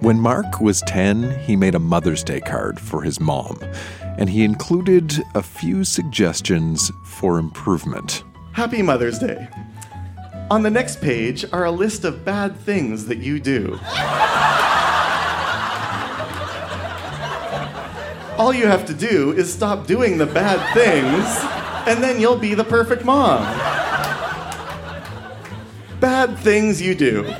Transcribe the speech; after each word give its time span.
When 0.00 0.20
Mark 0.20 0.60
was 0.60 0.82
10, 0.82 1.38
he 1.40 1.56
made 1.56 1.74
a 1.74 1.78
Mother's 1.78 2.22
Day 2.22 2.40
card 2.40 2.78
for 2.78 3.00
his 3.00 3.18
mom, 3.18 3.58
and 4.18 4.28
he 4.28 4.44
included 4.44 5.22
a 5.34 5.42
few 5.42 5.84
suggestions 5.84 6.92
for 7.02 7.38
improvement. 7.38 8.22
Happy 8.52 8.82
Mother's 8.82 9.18
Day. 9.18 9.48
On 10.50 10.62
the 10.62 10.70
next 10.70 11.00
page 11.00 11.46
are 11.50 11.64
a 11.64 11.70
list 11.70 12.04
of 12.04 12.26
bad 12.26 12.56
things 12.56 13.06
that 13.06 13.18
you 13.18 13.40
do. 13.40 13.78
All 18.38 18.52
you 18.52 18.66
have 18.66 18.84
to 18.86 18.94
do 18.94 19.32
is 19.32 19.50
stop 19.50 19.86
doing 19.86 20.18
the 20.18 20.26
bad 20.26 20.60
things, 20.74 21.24
and 21.88 22.04
then 22.04 22.20
you'll 22.20 22.36
be 22.36 22.52
the 22.52 22.64
perfect 22.64 23.02
mom. 23.02 23.42
Bad 26.00 26.38
things 26.38 26.82
you 26.82 26.94
do. 26.94 27.34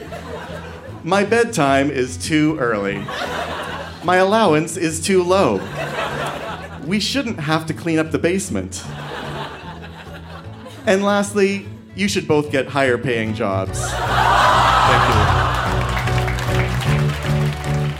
My 1.07 1.23
bedtime 1.23 1.89
is 1.89 2.17
too 2.17 2.59
early. 2.59 2.97
My 4.03 4.17
allowance 4.17 4.77
is 4.77 5.01
too 5.01 5.23
low. 5.23 5.61
We 6.85 6.99
shouldn't 6.99 7.39
have 7.39 7.65
to 7.67 7.75
clean 7.75 8.01
up 8.01 8.11
the 8.11 8.19
basement. 8.19 8.83
And 10.85 11.05
lastly, 11.05 11.69
you 11.95 12.09
should 12.09 12.27
both 12.27 12.51
get 12.51 12.67
higher 12.67 12.99
paying 12.99 13.35
jobs. 13.35 13.81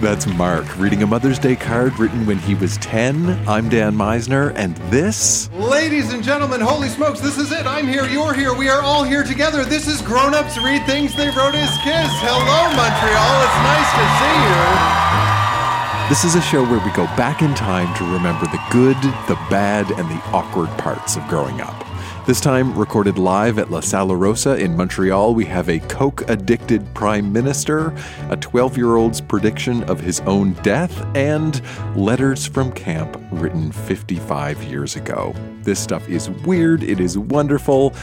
That's 0.07 0.25
Mark 0.25 0.79
reading 0.79 1.03
a 1.03 1.07
Mother's 1.07 1.37
Day 1.37 1.57
card 1.57 1.99
written 1.99 2.27
when 2.27 2.39
he 2.39 2.55
was 2.55 2.77
10. 2.77 3.29
I'm 3.49 3.69
Dan 3.69 3.97
Misener, 3.97 4.53
and 4.55 4.77
this. 4.89 5.51
Ladies 5.55 6.13
and 6.13 6.23
gentlemen, 6.23 6.61
holy 6.61 6.89
smokes, 6.89 7.19
this 7.19 7.37
is 7.39 7.51
it. 7.51 7.67
I'm 7.67 7.89
here, 7.89 8.07
you're 8.07 8.33
here, 8.33 8.55
we 8.55 8.69
are 8.69 8.81
all 8.83 9.03
here 9.03 9.25
together. 9.25 9.65
This 9.65 9.89
is 9.89 10.01
Grown 10.03 10.33
Ups 10.33 10.59
Read 10.59 10.87
Things 10.87 11.17
They 11.17 11.27
Wrote 11.27 11.57
as 11.57 11.77
Kids. 11.83 12.15
Hello, 12.23 12.71
Montreal. 12.79 13.43
It's 13.43 13.59
nice 13.67 13.91
to 13.99 14.05
see 14.23 14.37
you. 14.47 16.09
This 16.09 16.23
is 16.23 16.37
a 16.37 16.41
show 16.41 16.63
where 16.63 16.79
we 16.87 16.93
go 16.93 17.07
back 17.17 17.43
in 17.43 17.53
time 17.57 17.93
to 17.97 18.05
remember 18.05 18.47
the 18.47 18.63
good, 18.71 18.97
the 19.27 19.35
bad, 19.51 19.91
and 19.91 20.09
the 20.09 20.23
awkward 20.31 20.69
parts 20.79 21.17
of 21.17 21.27
growing 21.27 21.61
up. 21.61 21.86
This 22.27 22.41
time, 22.41 22.77
recorded 22.77 23.19
live 23.19 23.57
at 23.61 23.71
La 23.71 23.79
Sala 23.79 24.17
Rossa 24.17 24.57
in 24.57 24.77
Montreal, 24.77 25.33
we 25.33 25.45
have 25.45 25.69
a 25.69 25.79
coke 25.79 26.29
addicted 26.29 26.93
prime 26.93 27.33
minister, 27.33 27.95
a 28.31 28.37
12 28.37 28.77
year 28.77 28.97
old's 28.97 29.21
prediction 29.21 29.85
of 29.85 30.01
his 30.01 30.19
own 30.23 30.55
death, 30.65 31.07
and 31.15 31.63
letters 31.95 32.45
from 32.45 32.73
camp 32.73 33.17
written 33.31 33.71
55 33.71 34.61
years 34.65 34.97
ago. 34.97 35.37
This 35.63 35.79
stuff 35.79 36.09
is 36.09 36.29
weird, 36.29 36.83
it 36.83 36.99
is 36.99 37.17
wonderful, 37.17 37.95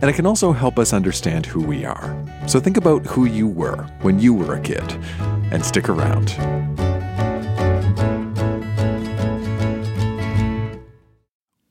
and 0.00 0.08
it 0.08 0.14
can 0.14 0.24
also 0.24 0.52
help 0.52 0.78
us 0.78 0.94
understand 0.94 1.44
who 1.44 1.60
we 1.60 1.84
are. 1.84 2.16
So 2.48 2.58
think 2.58 2.78
about 2.78 3.04
who 3.04 3.26
you 3.26 3.46
were 3.46 3.82
when 4.00 4.18
you 4.18 4.32
were 4.32 4.54
a 4.54 4.60
kid, 4.60 4.90
and 5.52 5.62
stick 5.62 5.90
around. 5.90 6.34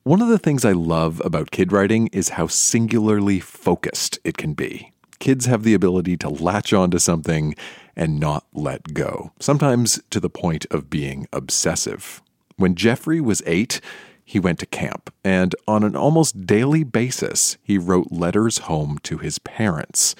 One 0.05 0.21
of 0.21 0.27
the 0.27 0.37
things 0.37 0.63
I 0.63 0.73
love 0.73 1.19
about 1.25 1.49
kid 1.49 1.71
writing 1.71 2.09
is 2.13 2.37
how 2.37 2.45
singularly 2.45 3.39
focused 3.39 4.19
it 4.23 4.37
can 4.37 4.53
be. 4.53 4.91
Kids 5.17 5.47
have 5.47 5.63
the 5.63 5.73
ability 5.73 6.15
to 6.17 6.29
latch 6.29 6.73
onto 6.73 6.99
something 6.99 7.55
and 7.95 8.19
not 8.19 8.45
let 8.53 8.93
go, 8.93 9.31
sometimes 9.39 9.99
to 10.11 10.19
the 10.19 10.29
point 10.29 10.67
of 10.69 10.91
being 10.91 11.25
obsessive. 11.33 12.21
When 12.55 12.75
Jeffrey 12.75 13.19
was 13.19 13.41
eight, 13.47 13.81
he 14.23 14.39
went 14.39 14.59
to 14.59 14.67
camp, 14.67 15.11
and 15.23 15.55
on 15.67 15.83
an 15.83 15.95
almost 15.95 16.45
daily 16.45 16.83
basis, 16.83 17.57
he 17.63 17.79
wrote 17.79 18.11
letters 18.11 18.59
home 18.59 18.99
to 19.01 19.17
his 19.17 19.39
parents. 19.39 20.13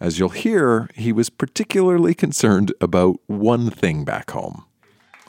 As 0.00 0.18
you'll 0.18 0.30
hear, 0.30 0.90
he 0.96 1.12
was 1.12 1.30
particularly 1.30 2.14
concerned 2.14 2.72
about 2.80 3.20
one 3.28 3.70
thing 3.70 4.04
back 4.04 4.32
home 4.32 4.64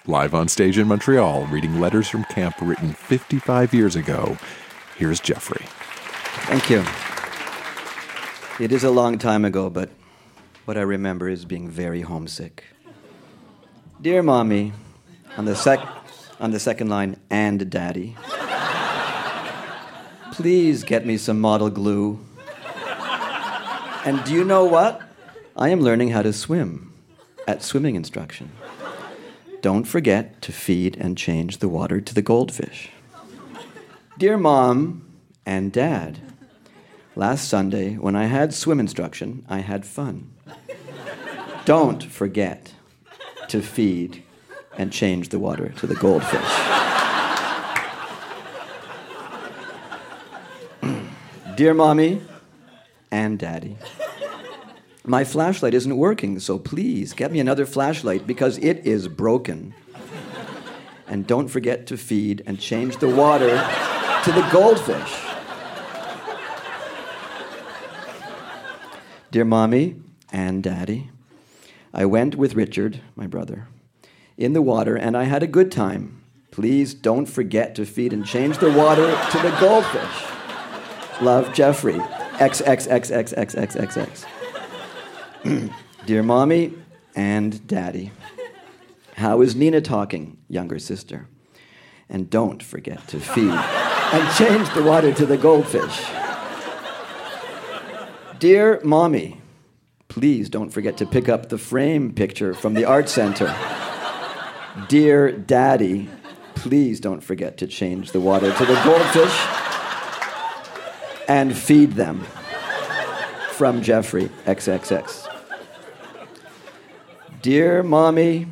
Live 0.08 0.34
on 0.34 0.48
stage 0.48 0.80
in 0.80 0.88
Montreal, 0.88 1.46
reading 1.46 1.80
letters 1.80 2.08
from 2.08 2.24
camp 2.24 2.56
written 2.60 2.94
55 2.94 3.72
years 3.72 3.96
ago, 3.96 4.36
here's 4.98 5.20
Jeffrey. 5.20 5.64
Thank 6.48 6.72
you. 6.72 6.84
It 8.60 8.72
is 8.72 8.84
a 8.84 8.90
long 8.90 9.20
time 9.20 9.46
ago, 9.46 9.70
but 9.70 9.92
what 10.66 10.76
I 10.76 10.82
remember 10.82 11.30
is 11.30 11.46
being 11.46 11.70
very 11.70 12.02
homesick. 12.02 12.64
Dear 14.02 14.24
Mommy, 14.24 14.74
on 15.38 15.46
the, 15.46 15.56
sec- 15.56 15.88
on 16.40 16.50
the 16.50 16.60
second 16.60 16.90
line, 16.90 17.18
and 17.30 17.70
Daddy, 17.70 18.18
please 20.32 20.84
get 20.84 21.06
me 21.06 21.18
some 21.18 21.40
model 21.40 21.70
glue. 21.70 22.20
And 24.04 24.24
do 24.24 24.34
you 24.34 24.44
know 24.44 24.66
what? 24.66 25.00
I 25.56 25.70
am 25.70 25.82
learning 25.82 26.10
how 26.10 26.24
to 26.24 26.34
swim 26.34 26.92
at 27.48 27.62
swimming 27.62 27.94
instruction. 27.94 28.52
Don't 29.62 29.84
forget 29.84 30.42
to 30.42 30.52
feed 30.52 30.98
and 30.98 31.16
change 31.16 31.60
the 31.60 31.70
water 31.70 32.02
to 32.02 32.14
the 32.16 32.24
goldfish. 32.24 32.90
Dear 34.18 34.36
Mom 34.36 35.06
and 35.46 35.72
Dad, 35.72 36.20
last 37.16 37.48
Sunday 37.48 37.94
when 37.94 38.16
I 38.16 38.26
had 38.26 38.56
swim 38.56 38.80
instruction, 38.80 39.46
I 39.48 39.60
had 39.60 39.86
fun. 39.86 40.34
Don't 41.64 42.04
forget 42.04 42.74
to 43.50 43.62
feed 43.62 44.24
and 44.80 44.92
change 44.92 45.30
the 45.30 45.38
water 45.38 45.70
to 45.70 45.86
the 45.86 45.94
goldfish. 45.94 46.42
Dear 51.56 51.76
Mommy 51.76 52.24
and 53.12 53.38
Daddy, 53.38 53.78
my 55.04 55.24
flashlight 55.24 55.74
isn't 55.74 55.98
working, 55.98 56.40
so 56.40 56.60
please 56.60 57.14
get 57.14 57.32
me 57.32 57.40
another 57.40 57.66
flashlight 57.66 58.28
because 58.28 58.58
it 58.60 58.86
is 58.86 59.08
broken. 59.08 59.74
And 61.08 61.26
don't 61.26 61.48
forget 61.48 61.88
to 61.88 61.98
feed 61.98 62.44
and 62.46 62.60
change 62.60 62.98
the 62.98 63.08
water 63.08 63.50
to 64.24 64.32
the 64.32 64.48
goldfish. 64.52 65.20
Dear 69.32 69.46
Mommy 69.46 69.96
and 70.32 70.62
Daddy, 70.62 71.10
I 71.94 72.06
went 72.06 72.36
with 72.36 72.54
Richard, 72.54 73.02
my 73.16 73.28
brother, 73.28 73.68
in 74.38 74.54
the 74.54 74.62
water 74.62 74.96
and 74.96 75.18
I 75.18 75.24
had 75.24 75.42
a 75.42 75.48
good 75.48 75.72
time. 75.72 76.22
Please 76.52 76.94
don't 76.94 77.26
forget 77.26 77.76
to 77.76 77.86
feed 77.86 78.14
and 78.14 78.26
change 78.26 78.58
the 78.60 78.72
water 78.72 79.10
to 79.32 79.38
the 79.40 79.56
goldfish. 79.60 80.26
Love, 81.22 81.54
Jeffrey. 81.54 82.00
XXXXXXXX. 82.40 84.26
Dear 86.06 86.24
Mommy 86.24 86.74
and 87.16 87.66
Daddy, 87.68 88.12
how 89.16 89.42
is 89.42 89.56
Nina 89.56 89.82
talking, 89.82 90.38
younger 90.48 90.78
sister? 90.78 91.28
And 92.10 92.30
don't 92.30 92.62
forget 92.62 93.08
to 93.08 93.20
feed 93.20 93.50
and 94.14 94.36
change 94.36 94.72
the 94.74 94.84
water 94.84 95.14
to 95.14 95.26
the 95.26 95.38
goldfish. 95.38 96.06
Dear 98.40 98.82
Mommy, 98.84 99.42
please 100.10 100.50
don't 100.50 100.70
forget 100.70 100.98
to 100.98 101.06
pick 101.06 101.30
up 101.30 101.50
the 101.50 101.58
frame 101.58 102.14
picture 102.14 102.54
from 102.54 102.74
the 102.74 102.86
art 102.86 103.10
center. 103.10 103.56
Dear 104.90 105.32
Daddy, 105.32 106.10
please 106.56 107.00
don't 107.00 107.22
forget 107.22 107.58
to 107.58 107.68
change 107.68 108.12
the 108.12 108.20
water 108.20 108.54
to 108.54 108.66
the 108.66 108.82
goldfish 108.84 109.40
and 111.28 111.58
feed 111.58 111.94
them. 111.94 112.26
From 113.52 113.84
Jeffrey, 113.84 114.30
XXX. 114.46 115.31
Dear 117.42 117.82
Mommy 117.82 118.46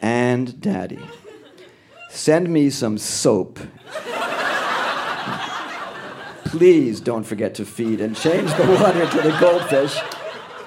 and 0.00 0.58
Daddy, 0.62 0.98
send 2.08 2.48
me 2.48 2.70
some 2.70 2.96
soap. 2.96 3.58
Please 6.46 7.02
don't 7.02 7.24
forget 7.24 7.54
to 7.56 7.66
feed 7.66 8.00
and 8.00 8.16
change 8.16 8.50
the 8.54 8.66
water 8.80 9.06
to 9.06 9.16
the 9.20 9.36
goldfish. 9.38 9.94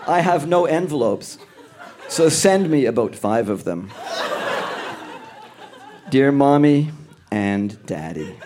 I 0.08 0.22
have 0.22 0.48
no 0.48 0.66
envelopes, 0.66 1.40
so 2.08 2.30
send 2.30 2.70
me 2.70 2.86
about 2.86 3.16
five 3.16 3.50
of 3.50 3.64
them. 3.64 3.92
Dear 6.12 6.32
Mommy 6.32 6.92
and 7.32 7.84
Daddy, 7.88 8.38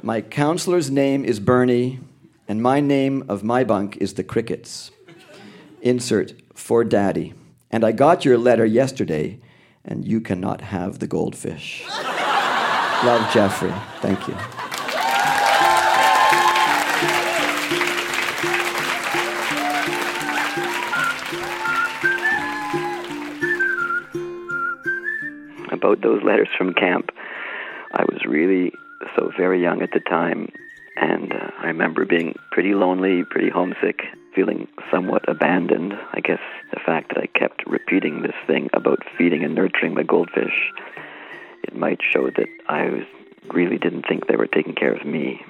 my 0.00 0.20
counselor's 0.20 0.92
name 0.92 1.24
is 1.24 1.40
Bernie, 1.40 1.98
and 2.46 2.62
my 2.62 2.78
name 2.78 3.24
of 3.28 3.42
my 3.42 3.64
bunk 3.64 3.96
is 3.96 4.14
the 4.14 4.22
Crickets. 4.22 4.92
Insert 5.80 6.34
for 6.54 6.84
Daddy. 6.84 7.34
And 7.74 7.84
I 7.84 7.92
got 7.92 8.26
your 8.26 8.36
letter 8.36 8.66
yesterday, 8.66 9.40
and 9.82 10.06
you 10.06 10.20
cannot 10.20 10.60
have 10.60 10.98
the 10.98 11.06
goldfish. 11.06 11.84
Love, 11.88 13.32
Jeffrey. 13.32 13.72
Thank 14.00 14.28
you. 14.28 14.34
About 25.72 26.02
those 26.02 26.22
letters 26.22 26.48
from 26.56 26.74
camp, 26.74 27.10
I 27.94 28.04
was 28.04 28.20
really 28.28 28.72
so 29.16 29.32
very 29.36 29.62
young 29.62 29.80
at 29.80 29.92
the 29.92 30.00
time, 30.00 30.52
and 30.96 31.32
uh, 31.32 31.50
I 31.58 31.66
remember 31.66 32.04
being 32.04 32.34
pretty 32.50 32.74
lonely, 32.74 33.24
pretty 33.24 33.50
homesick, 33.50 34.02
feeling 34.34 34.68
somewhat 34.90 35.28
abandoned. 35.28 35.94
I 36.12 36.20
guess 36.20 36.40
the 36.72 36.80
fact 36.80 37.14
that 37.14 37.18
I 37.18 37.26
kept 37.26 37.66
repeating 37.66 38.22
this 38.22 38.34
thing 38.46 38.68
about 38.72 39.02
feeding 39.16 39.44
and 39.44 39.54
nurturing 39.54 39.94
my 39.94 40.02
goldfish, 40.02 40.72
it 41.62 41.74
might 41.76 42.00
show 42.02 42.30
that 42.30 42.48
I 42.68 42.84
was, 42.84 43.04
really 43.52 43.78
didn't 43.78 44.06
think 44.08 44.26
they 44.26 44.36
were 44.36 44.46
taking 44.46 44.74
care 44.74 44.94
of 44.94 45.06
me. 45.06 45.44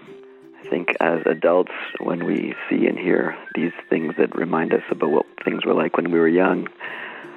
I 0.65 0.69
think 0.69 0.95
as 1.01 1.21
adults, 1.27 1.73
when 2.01 2.25
we 2.25 2.55
see 2.71 2.87
and 2.87 2.99
hear 2.99 3.37
these 3.55 3.73
things 3.91 4.15
that 4.19 4.35
remind 4.37 4.73
us 4.73 4.83
about 4.91 5.11
what 5.11 5.27
things 5.45 5.65
were 5.67 5.75
like 5.75 5.97
when 5.97 6.11
we 6.11 6.19
were 6.19 6.29
young, 6.29 6.69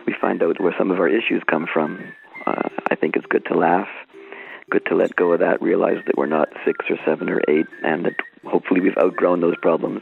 we 0.05 0.13
find 0.13 0.41
out 0.43 0.61
where 0.61 0.75
some 0.77 0.91
of 0.91 0.99
our 0.99 1.09
issues 1.09 1.41
come 1.47 1.67
from. 1.71 2.13
Uh, 2.45 2.69
I 2.89 2.95
think 2.95 3.15
it's 3.15 3.25
good 3.25 3.45
to 3.47 3.57
laugh, 3.57 3.89
good 4.69 4.85
to 4.87 4.95
let 4.95 5.15
go 5.15 5.33
of 5.33 5.39
that, 5.39 5.61
realize 5.61 5.97
that 6.05 6.17
we're 6.17 6.25
not 6.25 6.49
six 6.65 6.85
or 6.89 6.97
seven 7.05 7.29
or 7.29 7.41
eight, 7.47 7.67
and 7.83 8.05
that 8.05 8.15
hopefully 8.45 8.81
we've 8.81 8.97
outgrown 8.97 9.41
those 9.41 9.55
problems. 9.61 10.01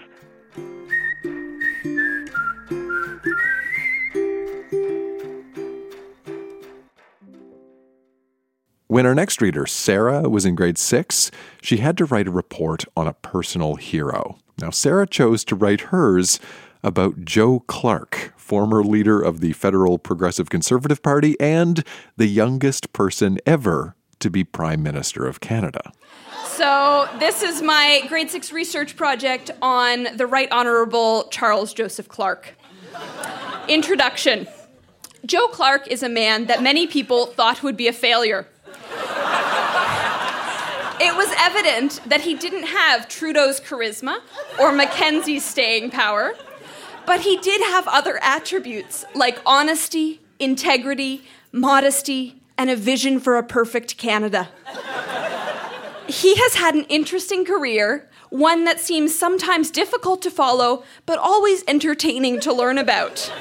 When 8.88 9.08
our 9.08 9.16
next 9.16 9.42
reader, 9.42 9.66
Sarah, 9.66 10.30
was 10.30 10.46
in 10.46 10.54
grade 10.54 10.78
six, 10.78 11.32
she 11.64 11.78
had 11.78 11.98
to 11.98 12.06
write 12.06 12.28
a 12.28 12.32
report 12.32 12.86
on 12.96 13.08
a 13.08 13.14
personal 13.14 13.76
hero. 13.76 14.38
Now, 14.62 14.70
Sarah 14.70 15.08
chose 15.08 15.44
to 15.46 15.56
write 15.56 15.82
hers 15.82 16.40
about 16.84 17.26
Joe 17.26 17.62
Clark, 17.62 18.34
former 18.38 18.84
leader 18.84 19.20
of 19.20 19.40
the 19.40 19.54
Federal 19.54 19.98
Progressive 19.98 20.52
Conservative 20.52 21.02
Party 21.02 21.36
and 21.40 21.84
the 22.18 22.28
youngest 22.28 22.94
person 22.94 23.40
ever 23.48 23.96
to 24.20 24.30
be 24.30 24.44
Prime 24.44 24.84
Minister 24.84 25.26
of 25.28 25.40
Canada. 25.40 25.92
So, 26.46 27.10
this 27.20 27.42
is 27.42 27.62
my 27.62 28.04
grade 28.08 28.30
six 28.30 28.52
research 28.52 28.96
project 28.96 29.52
on 29.62 30.08
the 30.16 30.28
Right 30.28 30.52
Honorable 30.52 31.28
Charles 31.30 31.74
Joseph 31.74 32.08
Clark. 32.08 32.56
Introduction 33.68 34.48
Joe 35.26 35.48
Clark 35.48 35.88
is 35.88 36.04
a 36.04 36.10
man 36.10 36.48
that 36.48 36.62
many 36.62 36.86
people 36.86 37.28
thought 37.28 37.64
would 37.64 37.78
be 37.78 37.88
a 37.88 37.94
failure. 37.94 38.46
It 41.00 41.16
was 41.16 41.34
evident 41.40 42.02
that 42.06 42.22
he 42.22 42.36
didn't 42.36 42.68
have 42.68 43.08
Trudeau's 43.08 43.60
charisma 43.60 44.20
or 44.60 44.72
Mackenzie's 44.72 45.44
staying 45.44 45.92
power, 45.92 46.34
but 47.06 47.22
he 47.22 47.38
did 47.38 47.62
have 47.62 47.88
other 47.88 48.20
attributes 48.22 49.04
like 49.16 49.42
honesty, 49.46 50.22
integrity, 50.40 51.24
modesty, 51.52 52.42
and 52.58 52.70
a 52.70 52.76
vision 52.76 53.20
for 53.20 53.38
a 53.38 53.44
perfect 53.44 53.98
Canada. 53.98 54.50
He 56.08 56.36
has 56.36 56.56
had 56.56 56.76
an 56.76 56.84
interesting 56.86 57.46
career, 57.46 58.10
one 58.30 58.66
that 58.66 58.80
seems 58.80 59.18
sometimes 59.18 59.72
difficult 59.72 60.22
to 60.24 60.32
follow, 60.32 60.84
but 61.06 61.18
always 61.18 61.64
entertaining 61.68 62.40
to 62.42 62.54
learn 62.54 62.78
about. 62.78 63.32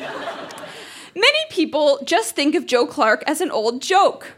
Many 1.14 1.38
people 1.50 1.98
just 2.04 2.34
think 2.34 2.54
of 2.54 2.66
Joe 2.66 2.86
Clark 2.86 3.24
as 3.26 3.40
an 3.40 3.50
old 3.50 3.82
joke, 3.82 4.32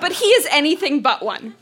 but 0.00 0.12
he 0.12 0.26
is 0.26 0.46
anything 0.50 1.00
but 1.00 1.22
one. 1.22 1.54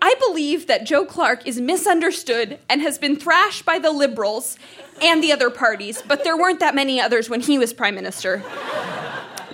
I 0.00 0.14
believe 0.26 0.66
that 0.66 0.84
Joe 0.84 1.04
Clark 1.04 1.46
is 1.46 1.60
misunderstood 1.60 2.58
and 2.68 2.82
has 2.82 2.98
been 2.98 3.16
thrashed 3.16 3.64
by 3.64 3.78
the 3.78 3.90
Liberals 3.90 4.58
and 5.02 5.22
the 5.22 5.32
other 5.32 5.50
parties, 5.50 6.02
but 6.06 6.24
there 6.24 6.36
weren't 6.36 6.60
that 6.60 6.74
many 6.74 7.00
others 7.00 7.30
when 7.30 7.40
he 7.40 7.58
was 7.58 7.72
Prime 7.72 7.94
Minister. 7.94 8.42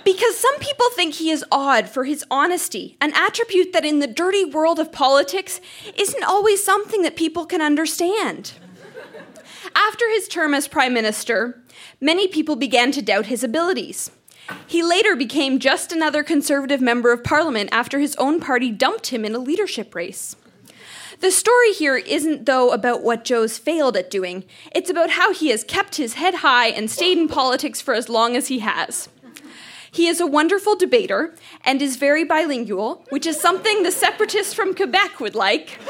Because 0.03 0.37
some 0.37 0.57
people 0.59 0.87
think 0.95 1.15
he 1.15 1.29
is 1.29 1.45
odd 1.51 1.87
for 1.87 2.05
his 2.05 2.25
honesty, 2.31 2.97
an 2.99 3.13
attribute 3.13 3.73
that 3.73 3.85
in 3.85 3.99
the 3.99 4.07
dirty 4.07 4.45
world 4.45 4.79
of 4.79 4.91
politics 4.91 5.61
isn't 5.95 6.23
always 6.23 6.63
something 6.63 7.03
that 7.03 7.15
people 7.15 7.45
can 7.45 7.61
understand. 7.61 8.53
After 9.75 10.09
his 10.09 10.27
term 10.27 10.53
as 10.53 10.67
Prime 10.67 10.93
Minister, 10.93 11.61
many 11.99 12.27
people 12.27 12.55
began 12.55 12.91
to 12.91 13.01
doubt 13.01 13.27
his 13.27 13.43
abilities. 13.43 14.11
He 14.67 14.83
later 14.83 15.15
became 15.15 15.59
just 15.59 15.91
another 15.91 16.23
Conservative 16.23 16.81
Member 16.81 17.11
of 17.11 17.23
Parliament 17.23 17.69
after 17.71 17.99
his 17.99 18.15
own 18.15 18.39
party 18.39 18.71
dumped 18.71 19.07
him 19.07 19.23
in 19.23 19.35
a 19.35 19.39
leadership 19.39 19.93
race. 19.95 20.35
The 21.19 21.31
story 21.31 21.71
here 21.73 21.97
isn't, 21.97 22.47
though, 22.47 22.71
about 22.71 23.03
what 23.03 23.23
Joe's 23.23 23.59
failed 23.59 23.95
at 23.95 24.09
doing. 24.09 24.43
It's 24.73 24.89
about 24.89 25.11
how 25.11 25.31
he 25.31 25.49
has 25.49 25.63
kept 25.63 25.97
his 25.97 26.15
head 26.15 26.35
high 26.35 26.69
and 26.69 26.89
stayed 26.89 27.19
in 27.19 27.27
politics 27.27 27.79
for 27.79 27.93
as 27.93 28.09
long 28.09 28.35
as 28.35 28.47
he 28.47 28.59
has. 28.59 29.07
He 29.93 30.07
is 30.07 30.21
a 30.21 30.25
wonderful 30.25 30.77
debater 30.77 31.35
and 31.65 31.81
is 31.81 31.97
very 31.97 32.23
bilingual, 32.23 33.05
which 33.09 33.25
is 33.25 33.39
something 33.39 33.83
the 33.83 33.91
separatists 33.91 34.53
from 34.53 34.73
Quebec 34.73 35.19
would 35.19 35.35
like. 35.35 35.77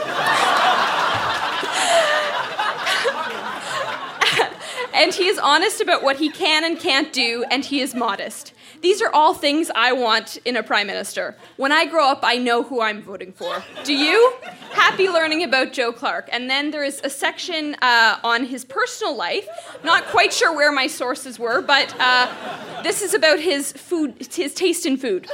and 4.95 5.13
he 5.13 5.27
is 5.27 5.38
honest 5.38 5.81
about 5.81 6.01
what 6.01 6.18
he 6.18 6.30
can 6.30 6.63
and 6.63 6.80
can't 6.80 7.13
do, 7.13 7.45
and 7.51 7.63
he 7.63 7.80
is 7.80 7.94
modest. 7.94 8.53
These 8.81 9.01
are 9.01 9.12
all 9.13 9.36
things 9.36 9.69
I 9.75 9.92
want 9.94 10.38
in 10.44 10.57
a 10.57 10.63
prime 10.63 10.88
minister. 10.88 11.36
When 11.57 11.72
I 11.72 11.86
grow 11.86 12.07
up, 12.07 12.22
I 12.24 12.38
know 12.38 12.63
who 12.63 12.81
I'm 12.81 13.01
voting 13.04 13.31
for. 13.31 13.63
Do 13.83 13.94
you? 13.94 14.33
Happy 14.72 15.07
learning 15.07 15.44
about 15.44 15.72
Joe 15.72 15.92
Clark. 15.92 16.30
And 16.31 16.50
then 16.50 16.72
there 16.72 16.83
is 16.83 17.00
a 17.04 17.10
section 17.10 17.75
uh, 17.81 18.19
on 18.24 18.45
his 18.45 18.66
personal 18.66 19.16
life. 19.16 19.48
Not 19.83 20.06
quite 20.06 20.33
sure 20.33 20.56
where 20.56 20.72
my 20.72 20.88
sources 20.88 21.38
were, 21.38 21.62
but 21.62 21.95
uh, 22.00 22.81
this 22.81 23.04
is 23.04 23.13
about 23.13 23.39
his 23.39 23.72
food, 23.72 24.16
his 24.33 24.54
taste 24.56 24.86
in 24.88 24.98
food. 24.98 25.30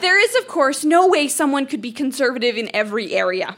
There 0.00 0.20
is, 0.20 0.34
of 0.36 0.48
course, 0.48 0.84
no 0.84 1.06
way 1.06 1.28
someone 1.28 1.66
could 1.66 1.80
be 1.80 1.92
conservative 1.92 2.56
in 2.56 2.74
every 2.74 3.12
area. 3.12 3.56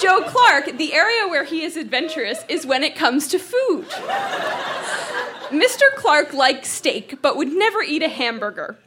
Joe 0.00 0.22
Clark, 0.22 0.76
the 0.78 0.92
area 0.92 1.26
where 1.28 1.44
he 1.44 1.62
is 1.62 1.76
adventurous 1.76 2.44
is 2.48 2.66
when 2.66 2.84
it 2.84 2.94
comes 2.94 3.28
to 3.28 3.38
food. 3.38 3.86
Mr. 5.50 5.82
Clark 5.96 6.32
likes 6.32 6.68
steak, 6.68 7.20
but 7.22 7.36
would 7.36 7.52
never 7.52 7.82
eat 7.82 8.02
a 8.02 8.08
hamburger. 8.08 8.78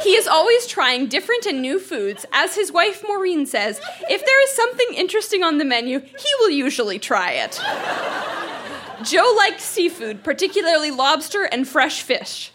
He 0.00 0.14
is 0.14 0.26
always 0.26 0.66
trying 0.66 1.06
different 1.06 1.46
and 1.46 1.60
new 1.60 1.78
foods. 1.78 2.24
As 2.32 2.54
his 2.54 2.72
wife 2.72 3.04
Maureen 3.06 3.46
says, 3.46 3.80
if 4.08 4.24
there 4.24 4.42
is 4.44 4.50
something 4.50 4.88
interesting 4.94 5.42
on 5.42 5.58
the 5.58 5.64
menu, 5.64 6.00
he 6.00 6.28
will 6.40 6.50
usually 6.50 6.98
try 6.98 7.32
it. 7.32 7.60
Joe 9.04 9.34
likes 9.36 9.64
seafood, 9.64 10.22
particularly 10.22 10.90
lobster 10.90 11.44
and 11.44 11.66
fresh 11.66 12.02
fish. 12.02 12.52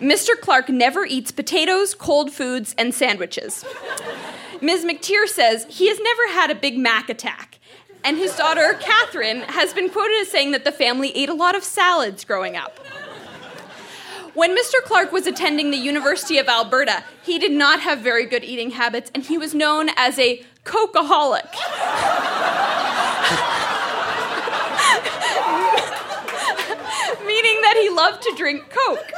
Mr. 0.00 0.38
Clark 0.40 0.68
never 0.68 1.04
eats 1.04 1.30
potatoes, 1.30 1.94
cold 1.94 2.32
foods, 2.32 2.74
and 2.78 2.94
sandwiches. 2.94 3.64
Ms. 4.62 4.84
McTeer 4.84 5.26
says 5.26 5.66
he 5.68 5.88
has 5.88 5.98
never 6.00 6.28
had 6.28 6.50
a 6.50 6.54
Big 6.54 6.78
Mac 6.78 7.08
attack. 7.08 7.58
And 8.04 8.16
his 8.16 8.36
daughter, 8.36 8.74
Catherine, 8.80 9.42
has 9.42 9.74
been 9.74 9.90
quoted 9.90 10.20
as 10.20 10.28
saying 10.28 10.52
that 10.52 10.64
the 10.64 10.70
family 10.70 11.10
ate 11.16 11.28
a 11.28 11.34
lot 11.34 11.56
of 11.56 11.64
salads 11.64 12.24
growing 12.24 12.56
up. 12.56 12.78
When 14.34 14.56
Mr. 14.56 14.82
Clark 14.84 15.12
was 15.12 15.26
attending 15.26 15.72
the 15.72 15.76
University 15.76 16.38
of 16.38 16.48
Alberta, 16.48 17.04
he 17.22 17.38
did 17.38 17.52
not 17.52 17.80
have 17.80 17.98
very 17.98 18.24
good 18.24 18.44
eating 18.44 18.70
habits, 18.70 19.10
and 19.14 19.24
he 19.24 19.36
was 19.36 19.52
known 19.52 19.90
as 19.96 20.18
a 20.18 20.42
cokeaholic. 20.64 21.52
Meaning 27.26 27.60
that 27.62 27.76
he 27.80 27.90
loved 27.90 28.22
to 28.22 28.34
drink 28.36 28.62
Coke. 28.70 29.12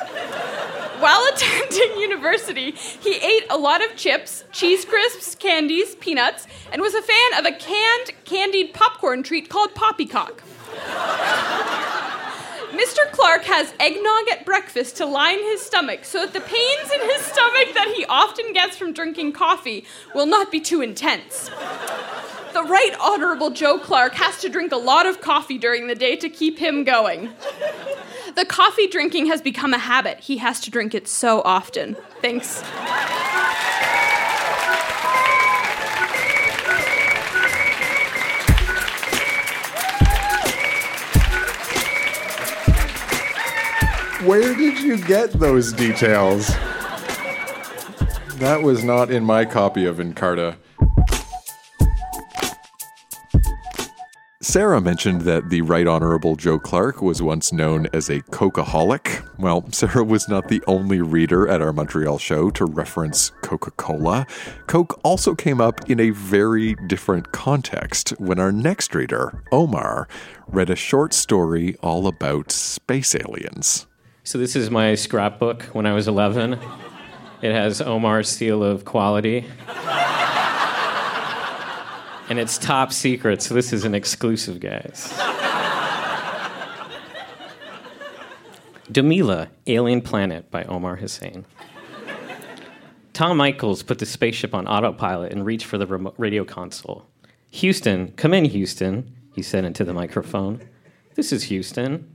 While 1.05 1.23
attending 1.35 2.01
university, 2.01 2.71
he 2.71 3.17
ate 3.17 3.45
a 3.51 3.59
lot 3.59 3.85
of 3.85 3.95
chips, 3.95 4.43
cheese 4.53 4.87
crisps, 4.87 5.35
candies, 5.35 5.97
peanuts, 5.97 6.47
and 6.73 6.81
was 6.81 6.95
a 6.95 7.03
fan 7.03 7.35
of 7.39 7.45
a 7.45 7.53
canned, 7.53 8.13
candied 8.25 8.73
popcorn 8.73 9.23
treat 9.23 9.51
called 9.51 9.75
Poppycock. 9.75 10.43
Mr. 12.73 13.13
Clark 13.13 13.45
has 13.45 13.75
eggnog 13.79 14.31
at 14.33 14.47
breakfast 14.47 14.97
to 14.97 15.05
line 15.05 15.41
his 15.41 15.61
stomach 15.61 16.07
so 16.07 16.21
that 16.21 16.33
the 16.33 16.41
pains 16.41 16.91
in 16.91 17.01
his 17.11 17.21
stomach 17.21 17.75
that 17.75 17.93
he 17.95 18.07
often 18.07 18.55
gets 18.55 18.79
from 18.79 18.95
drinking 18.95 19.35
coffee 19.35 19.85
will 20.15 20.25
not 20.25 20.51
be 20.51 20.59
too 20.59 20.81
intense. 20.81 21.51
The 22.55 22.63
Right 22.63 22.97
Honorable 22.99 23.51
Joe 23.51 23.79
Clark 23.79 24.15
has 24.15 24.41
to 24.41 24.49
drink 24.49 24.73
a 24.73 24.79
lot 24.79 25.05
of 25.05 25.21
coffee 25.21 25.59
during 25.59 25.87
the 25.87 25.95
day 25.95 26.17
to 26.17 26.31
keep 26.31 26.59
him 26.59 26.83
going. 26.83 27.29
The 28.37 28.45
coffee 28.45 28.89
drinking 28.89 29.27
has 29.27 29.41
become 29.41 29.73
a 29.73 29.79
habit. 29.79 30.19
He 30.19 30.39
has 30.39 30.61
to 30.61 30.71
drink 30.71 30.95
it 30.95 31.07
so 31.07 31.41
often. 31.43 31.97
Thanks. 32.21 32.63
Where 44.25 44.55
did 44.55 44.81
you 44.81 44.97
get 44.99 45.33
those 45.33 45.73
details? 45.73 46.49
That 48.39 48.63
was 48.63 48.83
not 48.83 49.11
in 49.11 49.23
my 49.23 49.45
copy 49.45 49.85
of 49.85 49.99
Encarta. 49.99 50.57
Sarah 54.55 54.81
mentioned 54.81 55.23
that 55.23 55.51
the 55.51 55.63
Right 55.63 55.89
Honorable 55.89 56.37
Joe 56.37 56.61
Clark 56.61 57.03
was 57.03 57.21
once 57.21 57.53
known 57.53 57.89
as 57.93 58.09
a 58.09 58.21
Coca-holic. 58.31 59.29
Well, 59.37 59.65
Sarah 59.73 60.05
was 60.05 60.29
not 60.29 60.47
the 60.47 60.63
only 60.69 61.01
reader 61.01 61.49
at 61.49 61.61
our 61.61 61.73
Montreal 61.73 62.19
show 62.19 62.51
to 62.51 62.65
reference 62.65 63.31
Coca 63.43 63.73
Cola. 63.73 64.29
Coke 64.69 65.01
also 65.03 65.35
came 65.35 65.61
up 65.61 65.91
in 65.91 65.99
a 65.99 66.11
very 66.11 66.77
different 66.87 67.33
context 67.33 68.11
when 68.21 68.39
our 68.39 68.53
next 68.53 68.95
reader, 68.95 69.43
Omar, 69.51 70.07
read 70.47 70.71
a 70.71 70.77
short 70.77 71.15
story 71.15 71.75
all 71.83 72.07
about 72.07 72.53
space 72.53 73.17
aliens. 73.17 73.89
So, 74.23 74.39
this 74.39 74.55
is 74.55 74.71
my 74.71 74.95
scrapbook 74.95 75.65
when 75.73 75.85
I 75.85 75.95
was 75.95 76.07
11. 76.07 76.61
It 77.43 77.53
has 77.53 77.81
Omar's 77.83 78.29
seal 78.29 78.63
of 78.63 78.85
quality 78.85 79.47
and 82.29 82.39
it's 82.39 82.59
top 82.59 82.93
secret, 82.93 83.43
so 83.43 83.55
this 83.55 83.73
is 83.73 83.85
an 83.85 83.95
exclusive, 83.95 84.61
guys. 84.61 85.13
Damila, 88.91 89.49
Alien 89.67 90.01
Planet 90.01 90.51
by 90.51 90.65
Omar 90.65 90.97
Hussein. 90.97 91.45
Tom 93.13 93.37
Michaels 93.37 93.83
put 93.83 93.99
the 93.99 94.07
spaceship 94.07 94.55
on 94.55 94.67
autopilot 94.67 95.33
and 95.33 95.47
reached 95.47 95.67
for 95.67 95.79
the 95.79 95.87
radio 96.19 96.45
console. 96.45 97.07
Houston, 97.51 98.13
come 98.13 98.35
in, 98.35 98.45
Houston, 98.45 99.15
he 99.33 99.43
said 99.43 99.65
into 99.65 99.85
the 99.85 99.93
microphone. 99.93 100.61
This 101.15 101.33
is 101.33 101.45
Houston. 101.45 102.13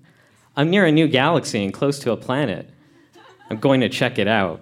I'm 0.57 0.69
near 0.69 0.85
a 0.85 0.91
new 0.91 1.07
galaxy 1.07 1.63
and 1.63 1.73
close 1.73 1.99
to 1.99 2.11
a 2.11 2.17
planet. 2.17 2.69
I'm 3.49 3.59
going 3.59 3.79
to 3.81 3.89
check 3.89 4.19
it 4.19 4.27
out. 4.27 4.61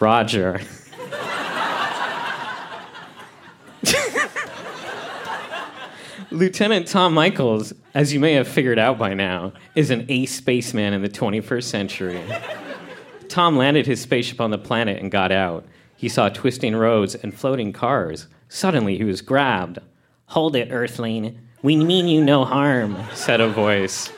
Roger. 0.00 0.60
Lieutenant 6.32 6.88
Tom 6.88 7.14
Michaels, 7.14 7.72
as 7.94 8.12
you 8.12 8.18
may 8.18 8.32
have 8.32 8.48
figured 8.48 8.80
out 8.80 8.98
by 8.98 9.14
now, 9.14 9.52
is 9.76 9.90
an 9.90 10.06
ace 10.08 10.34
spaceman 10.34 10.92
in 10.92 11.02
the 11.02 11.08
21st 11.08 11.62
century. 11.62 12.20
Tom 13.28 13.56
landed 13.56 13.86
his 13.86 14.00
spaceship 14.00 14.40
on 14.40 14.50
the 14.50 14.58
planet 14.58 15.00
and 15.00 15.12
got 15.12 15.30
out. 15.30 15.64
He 15.96 16.08
saw 16.08 16.28
twisting 16.28 16.74
roads 16.74 17.14
and 17.14 17.32
floating 17.32 17.72
cars. 17.72 18.26
Suddenly, 18.48 18.98
he 18.98 19.04
was 19.04 19.22
grabbed. 19.22 19.78
Hold 20.26 20.56
it, 20.56 20.72
Earthling. 20.72 21.38
We 21.62 21.76
mean 21.76 22.08
you 22.08 22.24
no 22.24 22.44
harm, 22.44 22.96
said 23.14 23.40
a 23.40 23.48
voice. 23.48 24.10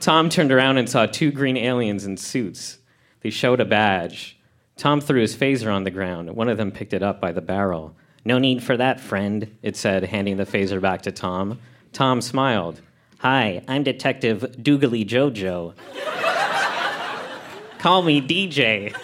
Tom 0.00 0.30
turned 0.30 0.52
around 0.52 0.78
and 0.78 0.88
saw 0.88 1.04
two 1.04 1.30
green 1.30 1.58
aliens 1.58 2.06
in 2.06 2.16
suits. 2.16 2.78
They 3.20 3.30
showed 3.30 3.60
a 3.60 3.66
badge. 3.66 4.38
Tom 4.76 5.02
threw 5.02 5.20
his 5.20 5.36
phaser 5.36 5.72
on 5.72 5.84
the 5.84 5.90
ground. 5.90 6.34
One 6.34 6.48
of 6.48 6.56
them 6.56 6.72
picked 6.72 6.94
it 6.94 7.02
up 7.02 7.20
by 7.20 7.30
the 7.32 7.42
barrel. 7.42 7.94
No 8.24 8.38
need 8.38 8.62
for 8.62 8.76
that, 8.76 9.00
friend, 9.00 9.56
it 9.62 9.76
said, 9.76 10.04
handing 10.04 10.36
the 10.36 10.46
phaser 10.46 10.80
back 10.80 11.02
to 11.02 11.12
Tom. 11.12 11.58
Tom 11.92 12.20
smiled. 12.20 12.80
Hi, 13.18 13.62
I'm 13.66 13.82
Detective 13.82 14.42
Doogly 14.58 15.06
Jojo. 15.06 15.74
Call 17.78 18.02
me 18.02 18.20
DJ. 18.20 18.94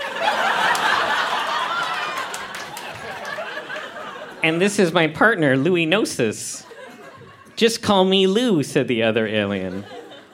and 4.43 4.61
this 4.61 4.79
is 4.79 4.93
my 4.93 5.09
partner, 5.09 5.57
Louis 5.57 5.85
Gnosis. 5.85 6.65
Just 7.57 7.83
call 7.83 8.05
me 8.05 8.29
Lou, 8.29 8.63
said 8.63 8.87
the 8.87 9.03
other 9.03 9.27
alien. 9.27 9.85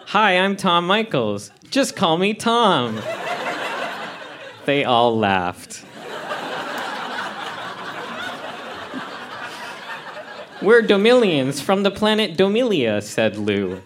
Hi, 0.08 0.38
I'm 0.38 0.56
Tom 0.56 0.86
Michaels. 0.86 1.50
Just 1.70 1.96
call 1.96 2.18
me 2.18 2.34
Tom. 2.34 3.00
They 4.66 4.84
all 4.84 5.18
laughed. 5.18 5.84
We're 10.64 10.80
Domilians 10.80 11.60
from 11.60 11.82
the 11.82 11.90
planet 11.90 12.38
Domilia, 12.38 13.02
said 13.02 13.36
Lou. 13.36 13.82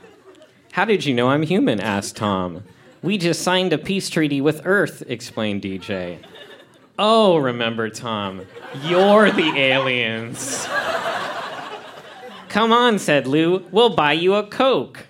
How 0.70 0.84
did 0.84 1.04
you 1.04 1.12
know 1.12 1.30
I'm 1.30 1.42
human? 1.42 1.80
asked 1.80 2.14
Tom. 2.14 2.62
We 3.02 3.18
just 3.18 3.42
signed 3.42 3.72
a 3.72 3.78
peace 3.78 4.08
treaty 4.08 4.40
with 4.40 4.62
Earth, 4.64 5.02
explained 5.08 5.62
DJ. 5.62 6.18
Oh, 6.96 7.36
remember 7.36 7.90
Tom. 7.90 8.46
You're 8.84 9.32
the 9.32 9.58
aliens. 9.58 10.68
Come 12.48 12.70
on, 12.70 13.00
said 13.00 13.26
Lou. 13.26 13.66
We'll 13.72 13.96
buy 13.96 14.12
you 14.12 14.34
a 14.34 14.46
Coke. 14.46 15.04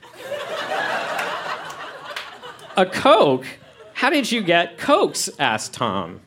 a 2.78 2.86
Coke? 2.86 3.44
How 3.92 4.08
did 4.08 4.32
you 4.32 4.40
get 4.40 4.78
Cokes? 4.78 5.28
asked 5.38 5.74
Tom. 5.74 6.22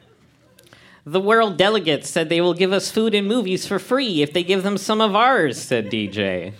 The 1.05 1.20
world 1.20 1.58
delegates 1.58 2.10
said 2.10 2.29
they 2.29 2.41
will 2.41 2.53
give 2.53 2.72
us 2.72 2.91
food 2.91 3.15
and 3.15 3.27
movies 3.27 3.65
for 3.65 3.79
free 3.79 4.22
if 4.22 4.34
they 4.34 4.43
give 4.43 4.62
them 4.62 4.77
some 4.77 5.01
of 5.01 5.15
ours, 5.15 5.60
said 5.60 5.89
DJ. 5.89 6.53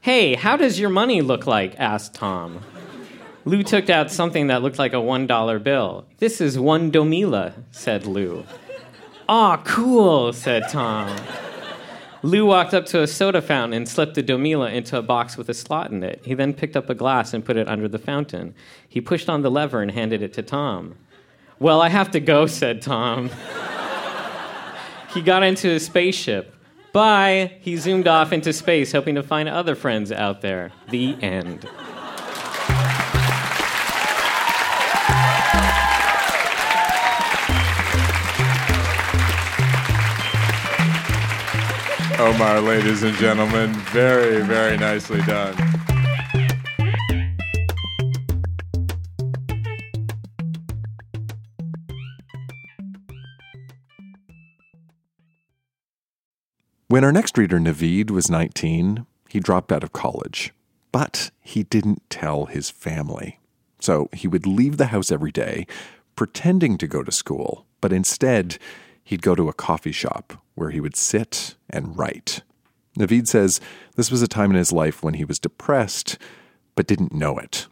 Hey, 0.00 0.34
how 0.36 0.56
does 0.56 0.78
your 0.78 0.90
money 0.90 1.20
look 1.20 1.46
like? 1.46 1.78
asked 1.78 2.14
Tom. 2.14 2.60
Lou 3.44 3.64
took 3.64 3.90
out 3.90 4.10
something 4.10 4.46
that 4.46 4.62
looked 4.62 4.78
like 4.78 4.92
a 4.92 4.96
$1 4.96 5.62
bill. 5.62 6.06
This 6.18 6.40
is 6.40 6.58
one 6.58 6.92
Domila, 6.92 7.54
said 7.72 8.06
Lou. 8.06 8.44
Aw, 9.28 9.56
cool, 9.64 10.32
said 10.32 10.68
Tom. 10.68 11.16
Lou 12.22 12.46
walked 12.46 12.74
up 12.74 12.86
to 12.86 13.02
a 13.02 13.06
soda 13.06 13.42
fountain 13.42 13.76
and 13.76 13.88
slipped 13.88 14.14
the 14.14 14.22
Domila 14.22 14.72
into 14.72 14.98
a 14.98 15.02
box 15.02 15.36
with 15.36 15.48
a 15.48 15.54
slot 15.54 15.90
in 15.90 16.02
it. 16.02 16.20
He 16.24 16.34
then 16.34 16.54
picked 16.54 16.76
up 16.76 16.90
a 16.90 16.94
glass 16.94 17.34
and 17.34 17.44
put 17.44 17.56
it 17.56 17.68
under 17.68 17.88
the 17.88 17.98
fountain. 17.98 18.54
He 18.88 19.00
pushed 19.00 19.28
on 19.28 19.42
the 19.42 19.50
lever 19.50 19.82
and 19.82 19.90
handed 19.90 20.22
it 20.22 20.32
to 20.34 20.42
Tom. 20.42 20.94
Well, 21.60 21.80
I 21.80 21.88
have 21.88 22.12
to 22.12 22.20
go, 22.20 22.46
said 22.46 22.82
Tom. 22.82 23.30
he 25.12 25.20
got 25.20 25.42
into 25.42 25.66
his 25.66 25.84
spaceship. 25.84 26.54
Bye. 26.92 27.58
He 27.60 27.76
zoomed 27.76 28.06
off 28.06 28.32
into 28.32 28.52
space, 28.52 28.92
hoping 28.92 29.16
to 29.16 29.22
find 29.24 29.48
other 29.48 29.74
friends 29.74 30.12
out 30.12 30.40
there. 30.40 30.70
The 30.90 31.16
end. 31.20 31.68
Omar, 42.20 42.60
ladies 42.60 43.02
and 43.02 43.16
gentlemen, 43.16 43.72
very, 43.92 44.42
very 44.42 44.76
nicely 44.76 45.22
done. 45.22 45.56
When 56.90 57.04
our 57.04 57.12
next 57.12 57.36
reader, 57.36 57.58
Naveed, 57.58 58.10
was 58.10 58.30
19, 58.30 59.04
he 59.28 59.40
dropped 59.40 59.72
out 59.72 59.84
of 59.84 59.92
college. 59.92 60.54
But 60.90 61.30
he 61.42 61.64
didn't 61.64 62.08
tell 62.08 62.46
his 62.46 62.70
family. 62.70 63.40
So 63.78 64.08
he 64.14 64.26
would 64.26 64.46
leave 64.46 64.78
the 64.78 64.86
house 64.86 65.12
every 65.12 65.30
day, 65.30 65.66
pretending 66.16 66.78
to 66.78 66.86
go 66.86 67.02
to 67.02 67.12
school, 67.12 67.66
but 67.82 67.92
instead, 67.92 68.56
he'd 69.04 69.20
go 69.20 69.34
to 69.34 69.50
a 69.50 69.52
coffee 69.52 69.92
shop 69.92 70.42
where 70.54 70.70
he 70.70 70.80
would 70.80 70.96
sit 70.96 71.56
and 71.68 71.98
write. 71.98 72.40
Naveed 72.98 73.28
says 73.28 73.60
this 73.96 74.10
was 74.10 74.22
a 74.22 74.26
time 74.26 74.50
in 74.50 74.56
his 74.56 74.72
life 74.72 75.02
when 75.02 75.12
he 75.12 75.26
was 75.26 75.38
depressed, 75.38 76.16
but 76.74 76.86
didn't 76.86 77.12
know 77.12 77.36
it. 77.36 77.66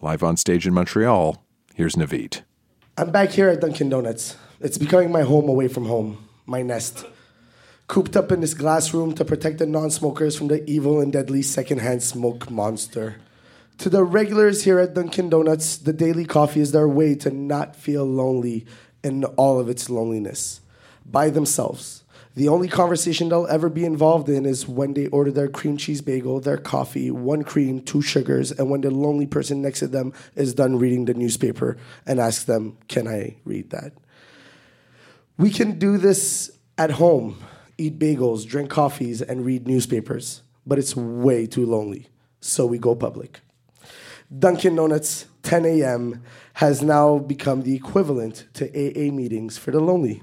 Live 0.00 0.22
on 0.22 0.38
stage 0.38 0.66
in 0.66 0.72
Montreal, 0.72 1.44
here's 1.74 1.94
Naveed. 1.94 2.40
I'm 2.96 3.10
back 3.10 3.32
here 3.32 3.50
at 3.50 3.60
Dunkin' 3.60 3.90
Donuts. 3.90 4.38
It's 4.60 4.78
becoming 4.78 5.12
my 5.12 5.24
home 5.24 5.46
away 5.46 5.68
from 5.68 5.84
home, 5.84 6.26
my 6.46 6.62
nest 6.62 7.04
cooped 7.88 8.16
up 8.16 8.32
in 8.32 8.40
this 8.40 8.54
glass 8.54 8.92
room 8.92 9.14
to 9.14 9.24
protect 9.24 9.58
the 9.58 9.66
non 9.66 9.90
smokers 9.90 10.36
from 10.36 10.48
the 10.48 10.68
evil 10.68 11.00
and 11.00 11.12
deadly 11.12 11.42
secondhand 11.42 12.02
smoke 12.02 12.50
monster. 12.50 13.16
To 13.78 13.90
the 13.90 14.04
regulars 14.04 14.64
here 14.64 14.78
at 14.78 14.94
Dunkin' 14.94 15.28
Donuts, 15.28 15.76
the 15.76 15.92
daily 15.92 16.24
coffee 16.24 16.60
is 16.60 16.72
their 16.72 16.88
way 16.88 17.14
to 17.16 17.30
not 17.30 17.76
feel 17.76 18.04
lonely 18.04 18.66
in 19.04 19.24
all 19.24 19.60
of 19.60 19.68
its 19.68 19.90
loneliness. 19.90 20.60
By 21.04 21.30
themselves. 21.30 22.02
The 22.34 22.48
only 22.48 22.68
conversation 22.68 23.30
they'll 23.30 23.46
ever 23.46 23.70
be 23.70 23.84
involved 23.84 24.28
in 24.28 24.44
is 24.44 24.68
when 24.68 24.92
they 24.92 25.06
order 25.06 25.30
their 25.30 25.48
cream 25.48 25.78
cheese 25.78 26.02
bagel, 26.02 26.40
their 26.40 26.58
coffee, 26.58 27.10
one 27.10 27.44
cream, 27.44 27.80
two 27.80 28.02
sugars, 28.02 28.52
and 28.52 28.68
when 28.68 28.82
the 28.82 28.90
lonely 28.90 29.26
person 29.26 29.62
next 29.62 29.78
to 29.78 29.86
them 29.86 30.12
is 30.34 30.52
done 30.52 30.78
reading 30.78 31.06
the 31.06 31.14
newspaper 31.14 31.78
and 32.04 32.20
asks 32.20 32.44
them, 32.44 32.76
Can 32.88 33.08
I 33.08 33.36
read 33.44 33.70
that? 33.70 33.92
We 35.38 35.50
can 35.50 35.78
do 35.78 35.96
this 35.96 36.50
at 36.76 36.90
home 36.90 37.42
eat 37.78 37.98
bagels, 37.98 38.46
drink 38.46 38.70
coffees, 38.70 39.22
and 39.22 39.44
read 39.44 39.66
newspapers. 39.66 40.42
But 40.66 40.78
it's 40.78 40.96
way 40.96 41.46
too 41.46 41.66
lonely. 41.66 42.08
So 42.40 42.66
we 42.66 42.78
go 42.78 42.94
public. 42.94 43.40
Dunkin' 44.36 44.74
Donuts 44.74 45.26
10 45.42 45.64
a.m. 45.64 46.22
has 46.54 46.82
now 46.82 47.18
become 47.18 47.62
the 47.62 47.76
equivalent 47.76 48.46
to 48.54 48.66
AA 48.68 49.12
meetings 49.12 49.56
for 49.56 49.70
the 49.70 49.78
lonely. 49.78 50.22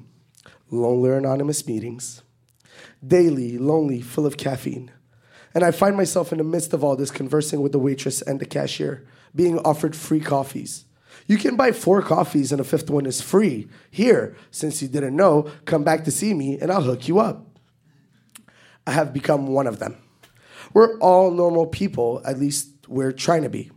Lonely 0.69 1.11
Anonymous 1.11 1.65
meetings. 1.65 2.21
Daily, 3.05 3.57
lonely, 3.57 4.01
full 4.01 4.25
of 4.25 4.37
caffeine. 4.37 4.91
And 5.55 5.63
I 5.63 5.71
find 5.71 5.95
myself 5.95 6.31
in 6.31 6.39
the 6.39 6.43
midst 6.43 6.73
of 6.73 6.83
all 6.83 6.95
this 6.95 7.11
conversing 7.11 7.61
with 7.61 7.71
the 7.71 7.79
waitress 7.79 8.21
and 8.21 8.39
the 8.39 8.45
cashier, 8.45 9.05
being 9.35 9.59
offered 9.59 9.95
free 9.95 10.19
coffees. 10.19 10.85
You 11.27 11.37
can 11.37 11.55
buy 11.55 11.71
four 11.71 12.01
coffees 12.01 12.51
and 12.51 12.59
a 12.59 12.63
fifth 12.63 12.89
one 12.89 13.05
is 13.05 13.21
free. 13.21 13.67
Here, 13.89 14.35
since 14.51 14.81
you 14.81 14.87
didn't 14.87 15.15
know, 15.15 15.49
come 15.65 15.83
back 15.83 16.03
to 16.05 16.11
see 16.11 16.33
me 16.33 16.59
and 16.59 16.71
I'll 16.71 16.81
hook 16.81 17.07
you 17.07 17.19
up. 17.19 17.47
I 18.85 18.91
have 18.91 19.13
become 19.13 19.47
one 19.47 19.67
of 19.67 19.79
them. 19.79 19.97
We're 20.73 20.97
all 20.99 21.31
normal 21.31 21.67
people, 21.67 22.21
at 22.25 22.39
least 22.39 22.69
we're 22.87 23.11
trying 23.11 23.43
to 23.43 23.49
be. 23.49 23.71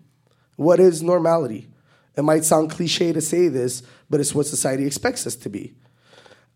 What 0.57 0.81
is 0.81 1.03
normality? 1.03 1.69
It 2.17 2.23
might 2.23 2.45
sound 2.45 2.71
cliche 2.71 3.13
to 3.13 3.21
say 3.21 3.49
this, 3.49 3.83
but 4.09 4.21
it's 4.21 4.35
what 4.35 4.47
society 4.47 4.87
expects 4.87 5.27
us 5.27 5.37
to 5.37 5.51
be. 5.51 5.75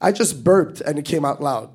I 0.00 0.12
just 0.12 0.42
burped 0.42 0.80
and 0.80 0.98
it 0.98 1.04
came 1.04 1.24
out 1.24 1.42
loud. 1.42 1.70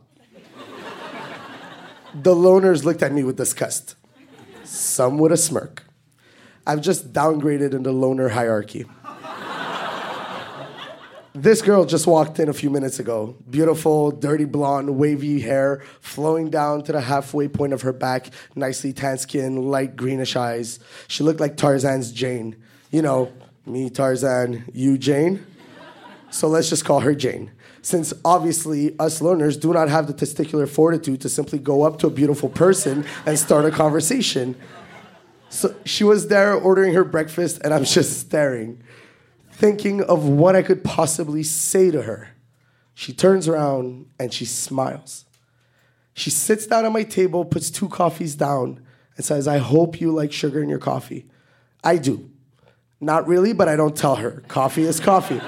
the 2.16 2.34
loners 2.34 2.84
looked 2.84 3.04
at 3.04 3.14
me 3.14 3.24
with 3.24 3.38
disgust, 3.38 3.96
some 4.64 5.20
with 5.20 5.32
a 5.32 5.38
smirk. 5.38 5.84
I've 6.68 6.82
just 6.82 7.14
downgraded 7.14 7.74
in 7.74 7.84
the 7.84 7.92
loner 7.92 8.30
hierarchy. 8.30 8.86
This 11.38 11.62
girl 11.62 11.84
just 11.84 12.08
walked 12.08 12.40
in 12.40 12.48
a 12.48 12.54
few 12.54 12.70
minutes 12.70 12.98
ago. 12.98 13.36
Beautiful, 13.50 14.10
dirty 14.10 14.46
blonde, 14.46 14.98
wavy 14.98 15.42
hair 15.42 15.84
flowing 16.00 16.50
down 16.50 16.82
to 16.84 16.94
the 16.94 17.02
halfway 17.02 17.50
point 17.50 17.74
of 17.74 17.82
her 17.82 17.92
back, 17.92 18.30
nicely 18.56 18.94
tan 18.94 19.18
skin, 19.18 19.70
light 19.70 19.98
greenish 19.98 20.38
eyes. 20.38 20.80
She 21.10 21.24
looked 21.24 21.42
like 21.42 21.58
Tarzan's 21.58 22.14
Jane. 22.14 22.56
You 22.90 23.02
know, 23.02 23.34
me, 23.66 23.90
Tarzan, 23.90 24.64
you, 24.74 24.98
Jane. 24.98 25.46
So 26.30 26.48
let's 26.48 26.70
just 26.70 26.86
call 26.86 27.02
her 27.02 27.14
Jane. 27.14 27.52
Since 27.82 28.14
obviously 28.24 28.98
us 28.98 29.22
learners 29.22 29.58
do 29.58 29.74
not 29.74 29.90
have 29.90 30.08
the 30.08 30.14
testicular 30.14 30.70
fortitude 30.70 31.20
to 31.20 31.30
simply 31.30 31.60
go 31.60 31.84
up 31.84 32.00
to 32.00 32.08
a 32.08 32.12
beautiful 32.12 32.48
person 32.48 33.06
and 33.26 33.38
start 33.38 33.66
a 33.66 33.72
conversation. 33.72 34.56
So 35.56 35.74
she 35.86 36.04
was 36.04 36.28
there 36.28 36.54
ordering 36.54 36.94
her 36.96 37.06
breakfast, 37.06 37.62
and 37.64 37.74
I'm 37.74 37.86
just 37.86 38.20
staring 38.20 38.84
thinking 39.52 40.04
of 40.04 40.28
what 40.28 40.54
I 40.54 40.62
could 40.62 40.84
possibly 40.84 41.42
say 41.44 41.90
to 41.92 42.02
her. 42.02 42.30
She 42.94 43.14
turns 43.14 43.48
around 43.48 44.08
and 44.20 44.34
she 44.34 44.44
smiles. 44.44 45.24
She 46.14 46.30
sits 46.30 46.68
down 46.68 46.86
at 46.86 46.92
my 46.92 47.04
table, 47.04 47.46
puts 47.46 47.70
two 47.70 47.88
coffees 47.88 48.36
down, 48.36 48.86
and 49.16 49.26
says, 49.26 49.48
I 49.48 49.60
hope 49.60 50.02
you 50.02 50.12
like 50.12 50.34
sugar 50.34 50.62
in 50.62 50.68
your 50.68 50.80
coffee. 50.80 51.26
I 51.86 51.98
do. 51.98 52.30
Not 53.00 53.26
really, 53.26 53.54
but 53.54 53.70
I 53.70 53.78
don't 53.78 53.96
tell 53.96 54.18
her. 54.18 54.44
Coffee 54.50 54.84
is 54.84 55.00
coffee. 55.00 55.40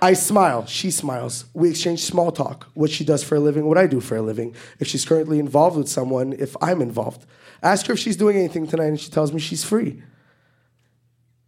I 0.00 0.12
smile. 0.12 0.66
She 0.66 0.92
smiles. 0.92 1.46
We 1.52 1.70
exchange 1.70 2.04
small 2.04 2.30
talk. 2.30 2.68
What 2.74 2.90
she 2.90 3.04
does 3.04 3.24
for 3.24 3.34
a 3.34 3.40
living, 3.40 3.66
what 3.66 3.78
I 3.78 3.88
do 3.88 4.00
for 4.00 4.16
a 4.16 4.22
living. 4.22 4.54
If 4.78 4.86
she's 4.86 5.04
currently 5.04 5.40
involved 5.40 5.76
with 5.76 5.88
someone, 5.88 6.32
if 6.32 6.56
I'm 6.62 6.80
involved. 6.80 7.26
Ask 7.64 7.86
her 7.86 7.94
if 7.94 7.98
she's 7.98 8.16
doing 8.16 8.36
anything 8.36 8.66
tonight, 8.66 8.88
and 8.88 9.00
she 9.00 9.10
tells 9.10 9.32
me 9.32 9.40
she's 9.40 9.64
free. 9.64 10.02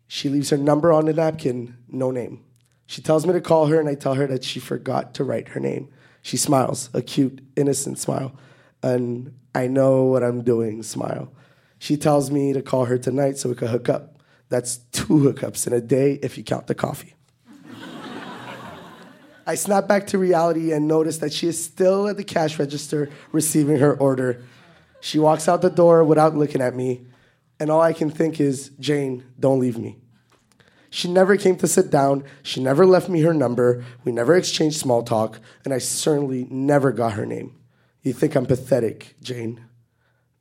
She 0.08 0.30
leaves 0.30 0.50
her 0.50 0.56
number 0.56 0.90
on 0.90 1.04
the 1.04 1.12
napkin, 1.12 1.76
no 1.88 2.11
name. 2.11 2.42
She 2.87 3.02
tells 3.02 3.26
me 3.26 3.35
to 3.35 3.40
call 3.40 3.66
her, 3.66 3.78
and 3.78 3.88
I 3.88 3.96
tell 3.96 4.14
her 4.14 4.26
that 4.26 4.42
she 4.42 4.58
forgot 4.58 5.12
to 5.14 5.25
write 5.25 5.49
her 5.49 5.61
name. 5.61 5.90
She 6.23 6.38
smiles, 6.38 6.88
a 6.94 7.02
cute, 7.02 7.40
innocent 7.54 7.99
smile. 7.99 8.35
And 8.82 9.35
I 9.54 9.66
know 9.66 10.04
what 10.04 10.25
I'm 10.25 10.42
doing 10.42 10.82
smile. 10.82 11.32
She 11.78 11.99
tells 11.99 12.30
me 12.30 12.54
to 12.54 12.62
call 12.62 12.87
her 12.87 12.96
tonight 12.96 13.37
so 13.37 13.50
we 13.50 13.54
can 13.54 13.68
hook 13.68 13.88
up. 13.88 14.18
That's 14.49 14.78
two 14.92 15.18
hookups 15.18 15.66
in 15.66 15.73
a 15.73 15.80
day 15.80 16.18
if 16.23 16.38
you 16.38 16.44
count 16.44 16.66
the 16.66 16.75
coffee. 16.75 17.14
I 19.46 19.54
snap 19.54 19.87
back 19.87 20.06
to 20.08 20.18
reality 20.18 20.73
and 20.73 20.88
notice 20.88 21.18
that 21.18 21.32
she 21.32 21.46
is 21.46 21.62
still 21.62 22.08
at 22.08 22.16
the 22.16 22.25
cash 22.25 22.58
register 22.58 23.11
receiving 23.32 23.78
her 23.78 23.94
order. 23.96 24.42
She 25.07 25.21
walks 25.21 25.47
out 25.47 25.63
the 25.63 25.71
door 25.71 26.03
without 26.03 26.35
looking 26.35 26.61
at 26.61 26.75
me, 26.75 27.07
and 27.61 27.71
all 27.71 27.81
I 27.81 27.93
can 27.93 28.11
think 28.11 28.41
is, 28.41 28.71
Jane, 28.81 29.23
don't 29.39 29.61
leave 29.61 29.79
me. 29.79 29.99
She 30.91 31.09
never 31.09 31.37
came 31.37 31.55
to 31.59 31.69
sit 31.69 31.93
down. 31.93 32.25
She 32.43 32.61
never 32.61 32.85
left 32.85 33.09
me 33.09 33.21
her 33.21 33.33
number. 33.33 33.85
We 34.03 34.11
never 34.11 34.35
exchanged 34.35 34.81
small 34.81 35.05
talk, 35.05 35.39
and 35.65 35.73
I 35.73 35.79
certainly 35.79 36.49
never 36.51 36.91
got 36.91 37.13
her 37.13 37.25
name. 37.25 37.55
You 38.03 38.13
think 38.13 38.35
I'm 38.35 38.47
pathetic, 38.47 39.15
Jane. 39.23 39.61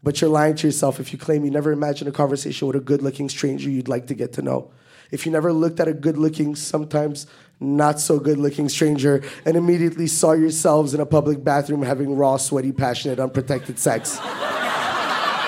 But 0.01 0.19
you're 0.19 0.31
lying 0.31 0.55
to 0.55 0.67
yourself 0.67 0.99
if 0.99 1.13
you 1.13 1.19
claim 1.19 1.45
you 1.45 1.51
never 1.51 1.71
imagined 1.71 2.07
a 2.07 2.11
conversation 2.11 2.67
with 2.67 2.75
a 2.75 2.79
good 2.79 3.03
looking 3.03 3.29
stranger 3.29 3.69
you'd 3.69 3.87
like 3.87 4.07
to 4.07 4.15
get 4.15 4.33
to 4.33 4.41
know. 4.41 4.71
If 5.11 5.27
you 5.27 5.31
never 5.31 5.53
looked 5.53 5.79
at 5.79 5.87
a 5.87 5.93
good 5.93 6.17
looking, 6.17 6.55
sometimes 6.55 7.27
not 7.59 7.99
so 7.99 8.19
good 8.19 8.39
looking 8.39 8.67
stranger 8.69 9.23
and 9.45 9.55
immediately 9.55 10.07
saw 10.07 10.31
yourselves 10.31 10.95
in 10.95 11.01
a 11.01 11.05
public 11.05 11.43
bathroom 11.43 11.83
having 11.83 12.15
raw, 12.15 12.37
sweaty, 12.37 12.71
passionate, 12.71 13.19
unprotected 13.19 13.77
sex. 13.77 14.19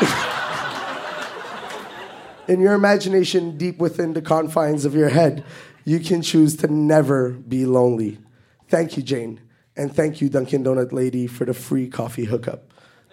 in 2.47 2.59
your 2.59 2.73
imagination, 2.73 3.57
deep 3.57 3.79
within 3.79 4.13
the 4.13 4.21
confines 4.21 4.85
of 4.85 4.93
your 4.93 5.09
head, 5.09 5.43
you 5.85 5.99
can 5.99 6.21
choose 6.21 6.55
to 6.57 6.67
never 6.67 7.29
be 7.29 7.65
lonely. 7.65 8.19
Thank 8.67 8.97
you, 8.97 9.03
Jane. 9.03 9.39
And 9.75 9.95
thank 9.95 10.21
you, 10.21 10.27
Dunkin' 10.27 10.63
Donut 10.63 10.91
Lady, 10.91 11.27
for 11.27 11.45
the 11.45 11.53
free 11.53 11.87
coffee 11.87 12.25
hookup. 12.25 12.71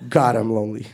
God, 0.09 0.35
I'm 0.35 0.51
lonely. 0.51 0.87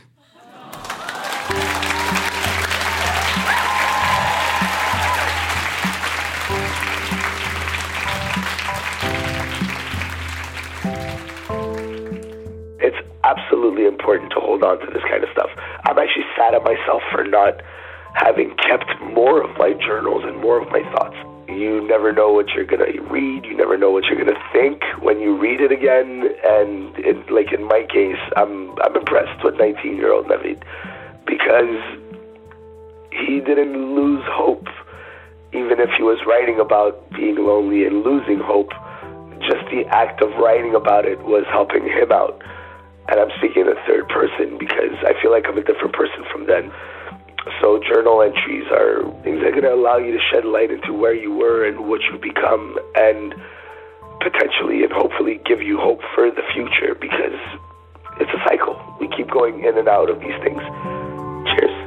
It's 12.79 12.97
absolutely 13.23 13.85
important 13.85 14.31
to 14.31 14.39
hold 14.39 14.63
on 14.63 14.79
to 14.79 14.85
this 14.87 15.03
kind 15.09 15.23
of 15.23 15.29
stuff. 15.31 15.49
I'm 15.91 15.99
actually 15.99 16.23
sad 16.37 16.55
at 16.55 16.63
myself 16.63 17.03
for 17.11 17.25
not 17.25 17.59
having 18.13 18.55
kept 18.55 18.87
more 19.11 19.43
of 19.43 19.51
my 19.57 19.73
journals 19.73 20.23
and 20.23 20.39
more 20.39 20.55
of 20.55 20.71
my 20.71 20.83
thoughts. 20.95 21.17
You 21.49 21.85
never 21.85 22.13
know 22.13 22.31
what 22.31 22.47
you're 22.55 22.63
gonna 22.63 22.95
read. 23.11 23.43
You 23.43 23.57
never 23.57 23.77
know 23.77 23.91
what 23.91 24.05
you're 24.05 24.15
gonna 24.15 24.39
think 24.53 24.83
when 25.01 25.19
you 25.19 25.35
read 25.35 25.59
it 25.59 25.69
again. 25.69 26.31
And 26.47 26.95
it, 26.95 27.29
like 27.29 27.51
in 27.51 27.65
my 27.65 27.83
case, 27.91 28.15
I'm 28.37 28.71
I'm 28.79 28.95
impressed 28.95 29.43
with 29.43 29.55
19 29.59 29.97
year 29.97 30.13
old 30.13 30.27
Naveed 30.27 30.63
because 31.27 31.75
he 33.11 33.41
didn't 33.41 33.75
lose 33.93 34.23
hope, 34.31 34.67
even 35.51 35.81
if 35.81 35.89
he 35.97 36.03
was 36.03 36.19
writing 36.25 36.57
about 36.57 37.11
being 37.11 37.35
lonely 37.35 37.83
and 37.83 38.01
losing 38.03 38.39
hope. 38.39 38.71
Just 39.41 39.67
the 39.75 39.83
act 39.89 40.23
of 40.23 40.29
writing 40.39 40.73
about 40.73 41.03
it 41.03 41.19
was 41.23 41.43
helping 41.51 41.83
him 41.83 42.13
out. 42.13 42.41
And 43.11 43.19
I'm 43.19 43.31
speaking 43.37 43.67
in 43.67 43.67
the 43.67 43.81
third 43.85 44.07
person 44.07 44.57
because 44.57 44.95
I 45.03 45.11
feel 45.21 45.31
like 45.31 45.43
I'm 45.45 45.57
a 45.57 45.63
different 45.63 45.91
person 45.91 46.23
from 46.31 46.47
then. 46.47 46.71
So 47.59 47.81
journal 47.83 48.21
entries 48.21 48.63
are 48.71 49.03
things 49.23 49.43
that 49.43 49.51
are 49.51 49.57
going 49.57 49.67
to 49.67 49.73
allow 49.73 49.97
you 49.97 50.13
to 50.13 50.21
shed 50.31 50.45
light 50.45 50.71
into 50.71 50.93
where 50.93 51.13
you 51.13 51.33
were 51.33 51.65
and 51.65 51.89
what 51.89 51.99
you've 52.07 52.21
become, 52.21 52.77
and 52.95 53.35
potentially 54.21 54.83
and 54.83 54.93
hopefully 54.93 55.41
give 55.45 55.61
you 55.61 55.77
hope 55.77 55.99
for 56.15 56.29
the 56.29 56.43
future 56.53 56.95
because 56.95 57.35
it's 58.21 58.31
a 58.31 58.41
cycle. 58.47 58.79
We 58.99 59.09
keep 59.09 59.29
going 59.29 59.65
in 59.65 59.77
and 59.77 59.89
out 59.89 60.09
of 60.09 60.19
these 60.19 60.37
things. 60.45 60.61
Cheers. 61.51 61.80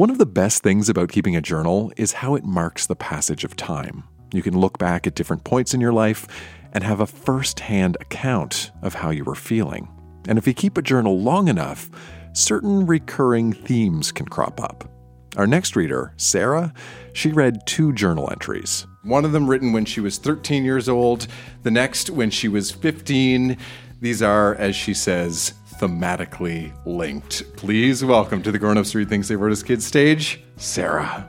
One 0.00 0.08
of 0.08 0.16
the 0.16 0.24
best 0.24 0.62
things 0.62 0.88
about 0.88 1.10
keeping 1.10 1.36
a 1.36 1.42
journal 1.42 1.92
is 1.94 2.14
how 2.14 2.34
it 2.34 2.42
marks 2.42 2.86
the 2.86 2.96
passage 2.96 3.44
of 3.44 3.54
time. 3.54 4.04
You 4.32 4.40
can 4.40 4.58
look 4.58 4.78
back 4.78 5.06
at 5.06 5.14
different 5.14 5.44
points 5.44 5.74
in 5.74 5.80
your 5.82 5.92
life 5.92 6.26
and 6.72 6.82
have 6.82 7.00
a 7.00 7.06
first 7.06 7.60
hand 7.60 7.98
account 8.00 8.70
of 8.80 8.94
how 8.94 9.10
you 9.10 9.24
were 9.24 9.34
feeling. 9.34 9.90
And 10.26 10.38
if 10.38 10.46
you 10.46 10.54
keep 10.54 10.78
a 10.78 10.82
journal 10.82 11.20
long 11.20 11.48
enough, 11.48 11.90
certain 12.32 12.86
recurring 12.86 13.52
themes 13.52 14.10
can 14.10 14.24
crop 14.24 14.58
up. 14.58 14.90
Our 15.36 15.46
next 15.46 15.76
reader, 15.76 16.14
Sarah, 16.16 16.72
she 17.12 17.30
read 17.30 17.66
two 17.66 17.92
journal 17.92 18.30
entries. 18.30 18.86
One 19.02 19.26
of 19.26 19.32
them 19.32 19.50
written 19.50 19.74
when 19.74 19.84
she 19.84 20.00
was 20.00 20.16
13 20.16 20.64
years 20.64 20.88
old, 20.88 21.26
the 21.62 21.70
next 21.70 22.08
when 22.08 22.30
she 22.30 22.48
was 22.48 22.70
15. 22.70 23.58
These 24.00 24.22
are, 24.22 24.54
as 24.54 24.74
she 24.74 24.94
says, 24.94 25.52
thematically 25.80 26.74
linked. 26.84 27.56
Please 27.56 28.04
welcome 28.04 28.42
to 28.42 28.52
the 28.52 28.58
Grown 28.58 28.76
Ups 28.76 28.94
Read 28.94 29.08
Things 29.08 29.28
They 29.28 29.36
Wrote 29.36 29.52
as 29.52 29.62
Kids 29.62 29.86
stage, 29.86 30.42
Sarah. 30.58 31.26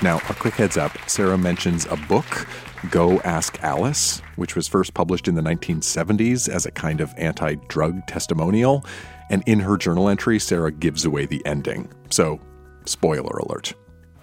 Now, 0.00 0.20
a 0.28 0.34
quick 0.34 0.54
heads 0.54 0.76
up 0.76 0.96
Sarah 1.08 1.36
mentions 1.36 1.86
a 1.86 1.96
book, 1.96 2.46
Go 2.90 3.20
Ask 3.22 3.60
Alice, 3.64 4.20
which 4.36 4.54
was 4.54 4.68
first 4.68 4.94
published 4.94 5.26
in 5.26 5.34
the 5.34 5.42
1970s 5.42 6.48
as 6.48 6.66
a 6.66 6.70
kind 6.70 7.00
of 7.00 7.12
anti 7.16 7.56
drug 7.66 8.06
testimonial. 8.06 8.84
And 9.28 9.42
in 9.46 9.58
her 9.58 9.76
journal 9.76 10.08
entry, 10.08 10.38
Sarah 10.38 10.70
gives 10.70 11.04
away 11.04 11.26
the 11.26 11.44
ending. 11.44 11.92
So, 12.10 12.38
spoiler 12.84 13.38
alert. 13.38 13.74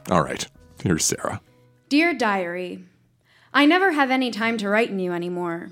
All 0.09 0.21
right, 0.21 0.47
here's 0.81 1.03
Sarah. 1.03 1.41
Dear 1.89 2.13
Diary, 2.13 2.85
I 3.53 3.65
never 3.65 3.91
have 3.91 4.11
any 4.11 4.31
time 4.31 4.57
to 4.59 4.69
write 4.69 4.91
in 4.91 4.99
you 4.99 5.11
anymore. 5.11 5.71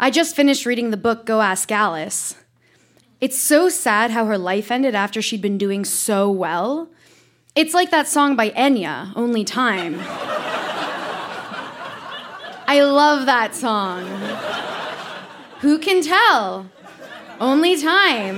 I 0.00 0.10
just 0.10 0.36
finished 0.36 0.64
reading 0.64 0.92
the 0.92 0.96
book 0.96 1.26
Go 1.26 1.40
Ask 1.40 1.72
Alice. 1.72 2.36
It's 3.20 3.36
so 3.36 3.68
sad 3.68 4.12
how 4.12 4.26
her 4.26 4.38
life 4.38 4.70
ended 4.70 4.94
after 4.94 5.20
she'd 5.20 5.42
been 5.42 5.58
doing 5.58 5.84
so 5.84 6.30
well. 6.30 6.88
It's 7.56 7.74
like 7.74 7.90
that 7.90 8.06
song 8.06 8.36
by 8.36 8.50
Enya, 8.50 9.12
Only 9.16 9.42
Time. 9.42 9.96
I 12.68 12.82
love 12.82 13.26
that 13.26 13.56
song. 13.56 14.06
Who 15.62 15.80
can 15.80 16.00
tell? 16.00 16.70
Only 17.40 17.76
time. 17.76 18.36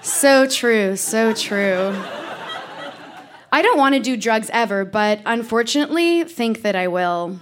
So 0.00 0.46
true, 0.46 0.96
so 0.96 1.34
true. 1.34 1.94
I 3.52 3.60
don't 3.60 3.76
want 3.76 3.96
to 3.96 4.00
do 4.00 4.16
drugs 4.16 4.48
ever, 4.50 4.86
but 4.86 5.20
unfortunately, 5.26 6.24
think 6.24 6.62
that 6.62 6.74
I 6.74 6.88
will. 6.88 7.38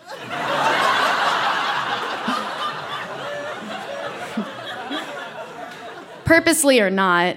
Purposely 6.25 6.81
or 6.81 6.91
not. 6.91 7.37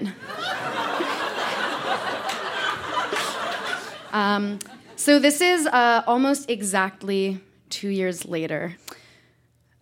Um, 4.12 4.58
so 4.96 5.18
this 5.18 5.40
is 5.40 5.66
uh, 5.66 6.02
almost 6.06 6.50
exactly 6.50 7.40
two 7.70 7.88
years 7.88 8.24
later. 8.24 8.76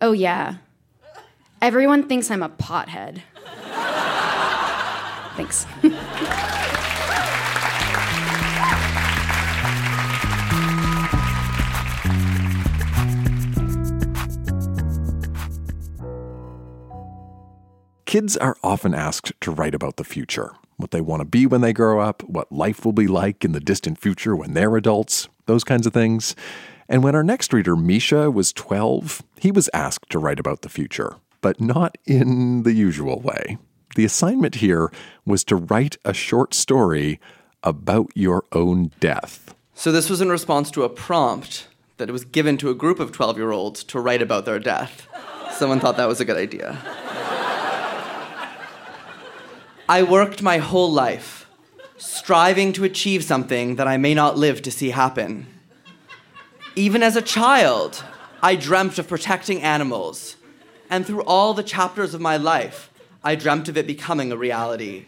Oh, 0.01 0.11
yeah. 0.11 0.55
Everyone 1.61 2.07
thinks 2.07 2.29
I'm 2.29 2.43
a 2.43 2.49
pothead. 2.49 3.21
Thanks. 5.35 5.65
Kids 18.17 18.35
are 18.35 18.57
often 18.63 18.95
asked 18.95 19.31
to 19.41 19.51
write 19.51 19.75
about 19.75 19.97
the 19.97 20.03
future 20.03 20.55
what 20.77 20.89
they 20.89 21.01
want 21.01 21.19
to 21.19 21.23
be 21.23 21.45
when 21.45 21.61
they 21.61 21.71
grow 21.71 21.99
up, 21.99 22.23
what 22.23 22.51
life 22.51 22.83
will 22.83 22.91
be 22.91 23.05
like 23.05 23.45
in 23.45 23.51
the 23.51 23.59
distant 23.59 24.01
future 24.01 24.35
when 24.35 24.55
they're 24.55 24.75
adults, 24.75 25.29
those 25.45 25.63
kinds 25.63 25.85
of 25.85 25.93
things. 25.93 26.35
And 26.89 27.03
when 27.03 27.13
our 27.13 27.21
next 27.21 27.53
reader, 27.53 27.75
Misha, 27.75 28.31
was 28.31 28.53
12, 28.53 29.21
he 29.39 29.51
was 29.51 29.69
asked 29.71 30.09
to 30.09 30.17
write 30.17 30.39
about 30.39 30.63
the 30.63 30.69
future, 30.69 31.17
but 31.41 31.61
not 31.61 31.95
in 32.07 32.63
the 32.63 32.73
usual 32.73 33.19
way. 33.19 33.59
The 33.95 34.05
assignment 34.05 34.55
here 34.55 34.91
was 35.23 35.43
to 35.43 35.55
write 35.55 35.97
a 36.03 36.11
short 36.11 36.55
story 36.55 37.19
about 37.61 38.09
your 38.15 38.45
own 38.51 38.89
death. 38.99 39.53
So, 39.75 39.91
this 39.91 40.09
was 40.09 40.21
in 40.21 40.29
response 40.29 40.71
to 40.71 40.81
a 40.81 40.89
prompt 40.89 41.67
that 41.97 42.09
was 42.09 42.25
given 42.25 42.57
to 42.57 42.71
a 42.71 42.73
group 42.73 42.99
of 42.99 43.11
12 43.11 43.37
year 43.37 43.51
olds 43.51 43.83
to 43.83 43.99
write 43.99 44.23
about 44.23 44.45
their 44.45 44.57
death. 44.57 45.07
Someone 45.51 45.79
thought 45.79 45.97
that 45.97 46.07
was 46.07 46.19
a 46.19 46.25
good 46.25 46.37
idea. 46.37 46.79
I 49.89 50.03
worked 50.03 50.41
my 50.41 50.57
whole 50.57 50.91
life 50.91 51.47
striving 51.95 52.73
to 52.73 52.83
achieve 52.83 53.23
something 53.23 53.77
that 53.77 53.87
I 53.87 53.95
may 53.95 54.13
not 54.13 54.37
live 54.37 54.61
to 54.63 54.71
see 54.71 54.89
happen. 54.89 55.47
Even 56.75 57.01
as 57.01 57.15
a 57.15 57.21
child, 57.21 58.03
I 58.43 58.57
dreamt 58.57 58.99
of 58.99 59.07
protecting 59.07 59.63
animals, 59.63 60.35
and 60.89 61.05
through 61.05 61.23
all 61.23 61.53
the 61.53 61.63
chapters 61.63 62.13
of 62.13 62.19
my 62.19 62.35
life, 62.35 62.91
I 63.23 63.35
dreamt 63.35 63.69
of 63.69 63.77
it 63.77 63.87
becoming 63.87 64.29
a 64.31 64.37
reality. 64.37 65.05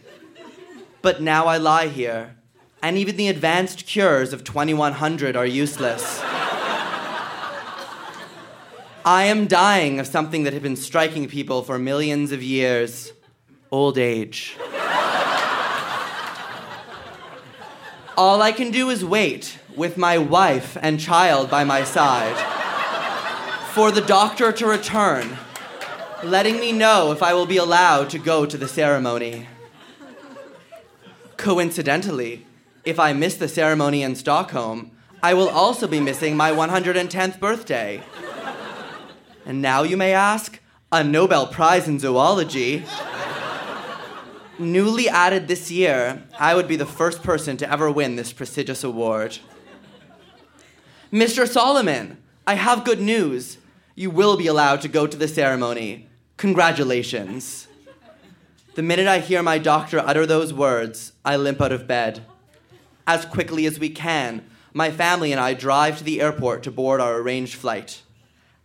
But 1.01 1.21
now 1.21 1.45
I 1.45 1.57
lie 1.57 1.87
here, 1.87 2.37
and 2.81 2.97
even 2.97 3.17
the 3.17 3.27
advanced 3.27 3.85
cures 3.85 4.31
of 4.31 4.45
2100 4.45 5.35
are 5.35 5.45
useless. 5.45 6.21
I 9.03 9.25
am 9.25 9.47
dying 9.47 9.99
of 9.99 10.07
something 10.07 10.43
that 10.43 10.53
had 10.53 10.63
been 10.63 10.77
striking 10.77 11.27
people 11.27 11.63
for 11.63 11.77
millions 11.77 12.31
of 12.31 12.41
years 12.41 13.11
old 13.71 13.97
age. 13.97 14.57
All 18.19 18.41
I 18.41 18.51
can 18.51 18.69
do 18.69 18.89
is 18.89 19.05
wait 19.05 19.59
with 19.77 19.95
my 19.95 20.17
wife 20.17 20.77
and 20.81 20.99
child 20.99 21.49
by 21.49 21.63
my 21.63 21.85
side 21.85 22.35
for 23.71 23.91
the 23.91 24.01
doctor 24.01 24.51
to 24.51 24.67
return, 24.67 25.37
letting 26.21 26.59
me 26.59 26.73
know 26.73 27.13
if 27.13 27.23
I 27.23 27.33
will 27.33 27.45
be 27.45 27.55
allowed 27.55 28.09
to 28.09 28.19
go 28.19 28.45
to 28.45 28.57
the 28.57 28.67
ceremony. 28.67 29.47
Coincidentally, 31.37 32.45
if 32.83 32.99
I 32.99 33.13
miss 33.13 33.35
the 33.35 33.47
ceremony 33.47 34.03
in 34.03 34.15
Stockholm, 34.15 34.91
I 35.23 35.33
will 35.33 35.47
also 35.47 35.87
be 35.87 36.01
missing 36.01 36.35
my 36.35 36.51
110th 36.51 37.39
birthday. 37.39 38.03
And 39.45 39.61
now 39.61 39.83
you 39.83 39.95
may 39.95 40.11
ask, 40.11 40.59
a 40.91 41.05
Nobel 41.05 41.47
Prize 41.47 41.87
in 41.87 41.99
zoology 41.99 42.83
newly 44.59 45.09
added 45.09 45.47
this 45.47 45.71
year, 45.71 46.23
I 46.37 46.55
would 46.55 46.67
be 46.67 46.75
the 46.75 46.85
first 46.85 47.23
person 47.23 47.57
to 47.57 47.71
ever 47.71 47.89
win 47.91 48.15
this 48.15 48.33
prestigious 48.33 48.83
award. 48.83 49.39
Mr. 51.11 51.47
Solomon, 51.47 52.21
I 52.45 52.55
have 52.55 52.83
good 52.83 53.01
news. 53.01 53.57
You 53.95 54.09
will 54.09 54.37
be 54.37 54.47
allowed 54.47 54.81
to 54.81 54.87
go 54.87 55.07
to 55.07 55.17
the 55.17 55.27
ceremony. 55.27 56.07
Congratulations. 56.37 57.67
The 58.75 58.83
minute 58.83 59.07
I 59.07 59.19
hear 59.19 59.41
my 59.41 59.57
doctor 59.57 59.99
utter 59.99 60.25
those 60.25 60.53
words, 60.53 61.13
I 61.25 61.35
limp 61.35 61.61
out 61.61 61.71
of 61.71 61.87
bed. 61.87 62.23
As 63.07 63.25
quickly 63.25 63.65
as 63.65 63.79
we 63.79 63.89
can, 63.89 64.45
my 64.73 64.91
family 64.91 65.31
and 65.31 65.41
I 65.41 65.53
drive 65.53 65.97
to 65.97 66.03
the 66.03 66.21
airport 66.21 66.63
to 66.63 66.71
board 66.71 67.01
our 67.01 67.17
arranged 67.17 67.55
flight. 67.55 68.03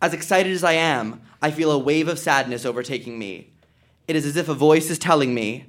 As 0.01 0.13
excited 0.13 0.53
as 0.53 0.63
I 0.63 0.73
am, 0.73 1.21
I 1.41 1.51
feel 1.51 1.71
a 1.71 1.79
wave 1.79 2.07
of 2.07 2.19
sadness 2.19 2.65
overtaking 2.65 3.17
me. 3.17 3.49
It 4.07 4.15
is 4.15 4.25
as 4.25 4.35
if 4.35 4.47
a 4.47 4.53
voice 4.53 4.89
is 4.89 4.99
telling 4.99 5.33
me, 5.33 5.65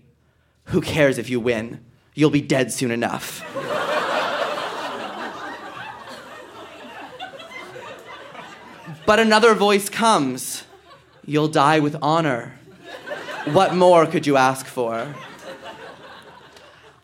who 0.67 0.81
cares 0.81 1.19
if 1.19 1.29
you 1.29 1.41
win? 1.41 1.81
You'll 2.15 2.31
be 2.31 2.41
dead 2.41 2.73
soon 2.73 2.91
enough. 2.91 3.43
but 9.05 9.19
another 9.19 9.55
voice 9.55 9.89
comes 9.89 10.65
You'll 11.29 11.49
die 11.49 11.81
with 11.81 11.97
honor. 12.01 12.57
What 13.47 13.75
more 13.75 14.07
could 14.07 14.29
you 14.29 14.37
ask 14.37 14.65
for? 14.65 15.13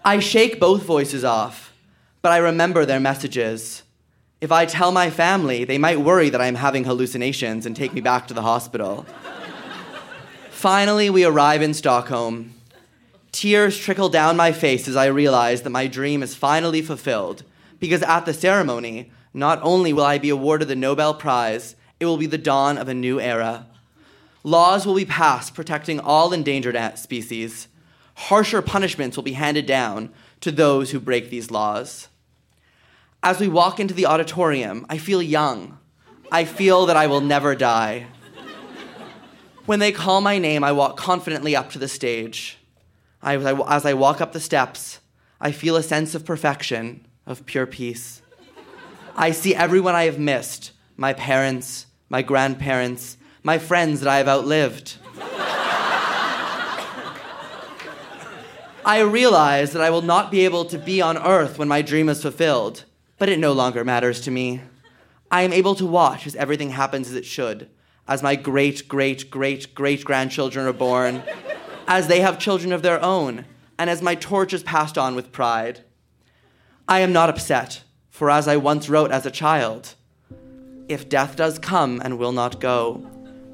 I 0.05 0.21
shake 0.21 0.61
both 0.61 0.85
voices 0.85 1.25
off, 1.25 1.73
but 2.23 2.31
I 2.31 2.37
remember 2.37 2.87
their 2.87 3.01
messages. 3.01 3.83
If 4.41 4.53
I 4.53 4.65
tell 4.65 4.93
my 4.93 5.11
family, 5.11 5.65
they 5.65 5.77
might 5.77 6.01
worry 6.01 6.31
that 6.31 6.41
I'm 6.41 6.55
having 6.55 6.85
hallucinations 6.85 7.67
and 7.67 7.75
take 7.75 7.93
me 7.93 8.01
back 8.01 8.29
to 8.29 8.35
the 8.35 8.43
hospital. 8.43 9.07
Finally, 10.51 11.11
we 11.11 11.25
arrive 11.25 11.63
in 11.63 11.75
Stockholm. 11.75 12.55
Tears 13.33 13.79
trickle 13.79 14.11
down 14.11 14.37
my 14.37 14.53
face 14.53 14.87
as 14.87 14.95
I 14.95 15.07
realize 15.07 15.63
that 15.63 15.71
my 15.71 15.87
dream 15.87 16.23
is 16.23 16.35
finally 16.35 16.83
fulfilled, 16.83 17.43
because 17.81 18.03
at 18.03 18.27
the 18.27 18.35
ceremony, 18.35 19.11
not 19.35 19.59
only 19.63 19.93
will 19.93 20.05
I 20.05 20.19
be 20.19 20.29
awarded 20.29 20.69
the 20.69 20.77
Nobel 20.77 21.15
Prize, 21.15 21.75
it 21.99 22.07
will 22.07 22.19
be 22.19 22.27
the 22.27 22.39
dawn 22.39 22.77
of 22.77 22.89
a 22.89 22.95
new 22.95 23.19
era. 23.19 23.67
Laws 24.45 24.87
will 24.87 24.95
be 24.95 25.05
passed 25.05 25.55
protecting 25.55 25.99
all 25.99 26.33
endangered 26.33 26.77
species. 26.99 27.69
Harsher 28.15 28.61
punishments 28.61 29.17
will 29.17 29.25
be 29.25 29.33
handed 29.33 29.67
down 29.67 30.11
to 30.41 30.53
those 30.53 30.91
who 30.91 31.01
break 31.01 31.31
these 31.31 31.51
laws. 31.51 32.09
As 33.23 33.41
we 33.41 33.49
walk 33.49 33.81
into 33.81 33.95
the 33.95 34.07
auditorium, 34.07 34.85
I 34.91 34.99
feel 34.99 35.23
young. 35.23 35.79
I 36.31 36.45
feel 36.45 36.87
that 36.87 36.97
I 36.97 37.07
will 37.07 37.21
never 37.21 37.55
die. 37.55 38.09
When 39.65 39.79
they 39.79 39.93
call 39.93 40.21
my 40.21 40.39
name, 40.39 40.65
I 40.65 40.73
walk 40.73 40.97
confidently 40.97 41.55
up 41.55 41.71
to 41.71 41.79
the 41.79 41.89
stage. 41.89 42.59
I, 43.23 43.37
as 43.37 43.87
I 43.87 43.95
walk 43.95 44.21
up 44.21 44.33
the 44.33 44.41
steps, 44.41 44.99
I 45.41 45.53
feel 45.53 45.77
a 45.77 45.83
sense 45.83 46.15
of 46.15 46.25
perfection, 46.25 47.07
of 47.27 47.47
pure 47.47 47.67
peace. 47.67 48.23
I 49.15 49.31
see 49.31 49.55
everyone 49.55 49.95
I 49.95 50.05
have 50.05 50.19
missed 50.19 50.73
my 50.97 51.13
parents, 51.13 51.87
my 52.09 52.23
grandparents, 52.23 53.17
my 53.43 53.59
friends 53.59 54.01
that 54.01 54.09
I 54.09 54.19
have 54.19 54.29
outlived. 54.29 54.97
I 58.85 59.01
realize 59.01 59.73
that 59.73 59.83
I 59.83 59.91
will 59.91 60.03
not 60.03 60.33
be 60.33 60.45
able 60.45 60.65
to 60.65 60.79
be 60.79 61.01
on 61.01 61.17
earth 61.17 61.59
when 61.59 61.69
my 61.69 61.83
dream 61.83 62.09
is 62.09 62.23
fulfilled, 62.23 62.85
but 63.17 63.29
it 63.29 63.39
no 63.39 63.53
longer 63.53 63.85
matters 63.85 64.21
to 64.23 64.33
me. 64.33 64.61
I 65.31 65.43
am 65.43 65.53
able 65.53 65.77
to 65.77 65.87
watch 65.87 66.27
as 66.27 66.35
everything 66.35 66.71
happens 66.71 67.09
as 67.09 67.15
it 67.15 67.25
should, 67.25 67.71
as 68.09 68.23
my 68.23 68.35
great, 68.35 68.89
great, 68.89 69.31
great, 69.31 69.73
great 69.75 70.05
grandchildren 70.05 70.67
are 70.67 70.73
born, 70.73 71.23
as 71.87 72.07
they 72.07 72.21
have 72.21 72.39
children 72.39 72.73
of 72.73 72.83
their 72.83 73.03
own, 73.03 73.45
and 73.79 73.91
as 73.91 74.03
my 74.03 74.15
torch 74.15 74.53
is 74.53 74.63
passed 74.63 74.97
on 74.97 75.15
with 75.15 75.33
pride. 75.33 75.81
I 76.89 77.01
am 77.01 77.13
not 77.13 77.29
upset, 77.29 77.83
for 78.11 78.31
as 78.31 78.47
I 78.47 78.57
once 78.57 78.89
wrote 78.89 79.11
as 79.11 79.27
a 79.27 79.31
child, 79.31 79.95
if 80.89 81.09
death 81.09 81.37
does 81.37 81.59
come 81.59 82.01
and 82.05 82.19
will 82.19 82.33
not 82.33 82.61
go, 82.61 83.07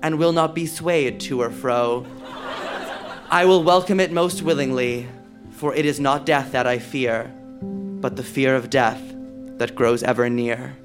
and 0.03 0.19
will 0.19 0.33
not 0.33 0.55
be 0.55 0.67
swayed 0.67 1.21
to 1.21 1.41
or 1.41 1.51
fro, 1.51 2.07
I 3.31 3.45
will 3.45 3.63
welcome 3.63 4.01
it 4.01 4.13
most 4.13 4.43
willingly, 4.43 5.09
for 5.51 5.75
it 5.75 5.85
is 5.85 6.01
not 6.01 6.27
death 6.27 6.53
that 6.53 6.67
I 6.67 6.79
fear, 6.79 7.33
but 7.63 8.17
the 8.17 8.23
fear 8.23 8.55
of 8.55 8.71
death 8.71 9.03
that 9.59 9.75
grows 9.75 10.03
ever 10.03 10.31
near. 10.31 10.77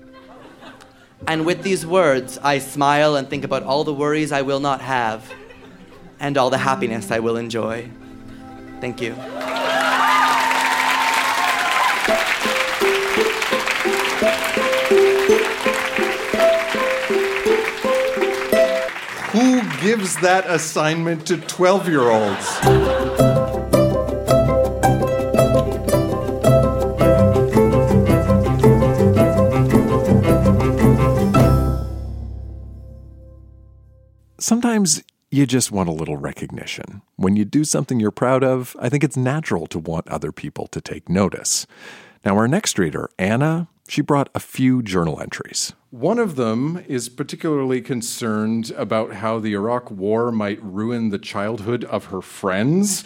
And 1.27 1.45
with 1.45 1.63
these 1.63 1.85
words, 1.85 2.37
I 2.39 2.59
smile 2.59 3.15
and 3.15 3.29
think 3.29 3.45
about 3.45 3.63
all 3.63 3.83
the 3.83 3.93
worries 3.93 4.31
I 4.31 4.41
will 4.41 4.59
not 4.59 4.81
have 4.81 5.31
and 6.23 6.37
all 6.37 6.49
the 6.49 6.57
happiness 6.57 7.11
I 7.11 7.19
will 7.19 7.35
enjoy. 7.35 7.89
Thank 8.79 9.01
you. 9.01 9.11
Who 19.33 19.61
gives 19.81 20.15
that 20.21 20.45
assignment 20.47 21.27
to 21.27 21.37
12 21.37 21.89
year 21.89 22.09
olds? 22.09 22.47
sometimes 34.39 35.01
you 35.33 35.47
just 35.47 35.71
want 35.71 35.89
a 35.89 35.93
little 35.93 36.17
recognition. 36.17 37.01
When 37.15 37.35
you 37.35 37.43
do 37.43 37.63
something 37.63 37.99
you're 37.99 38.11
proud 38.11 38.43
of, 38.43 38.75
I 38.79 38.87
think 38.87 39.03
it's 39.03 39.17
natural 39.17 39.65
to 39.67 39.79
want 39.79 40.07
other 40.07 40.31
people 40.31 40.67
to 40.67 40.79
take 40.79 41.09
notice. 41.09 41.65
Now, 42.23 42.37
our 42.37 42.47
next 42.47 42.77
reader, 42.77 43.09
Anna, 43.17 43.67
she 43.87 44.01
brought 44.01 44.29
a 44.35 44.39
few 44.39 44.83
journal 44.83 45.19
entries. 45.19 45.73
One 45.89 46.19
of 46.19 46.35
them 46.35 46.85
is 46.87 47.09
particularly 47.09 47.81
concerned 47.81 48.71
about 48.77 49.13
how 49.13 49.39
the 49.39 49.53
Iraq 49.53 49.89
War 49.89 50.31
might 50.31 50.63
ruin 50.63 51.09
the 51.09 51.17
childhood 51.17 51.83
of 51.85 52.05
her 52.05 52.21
friends. 52.21 53.03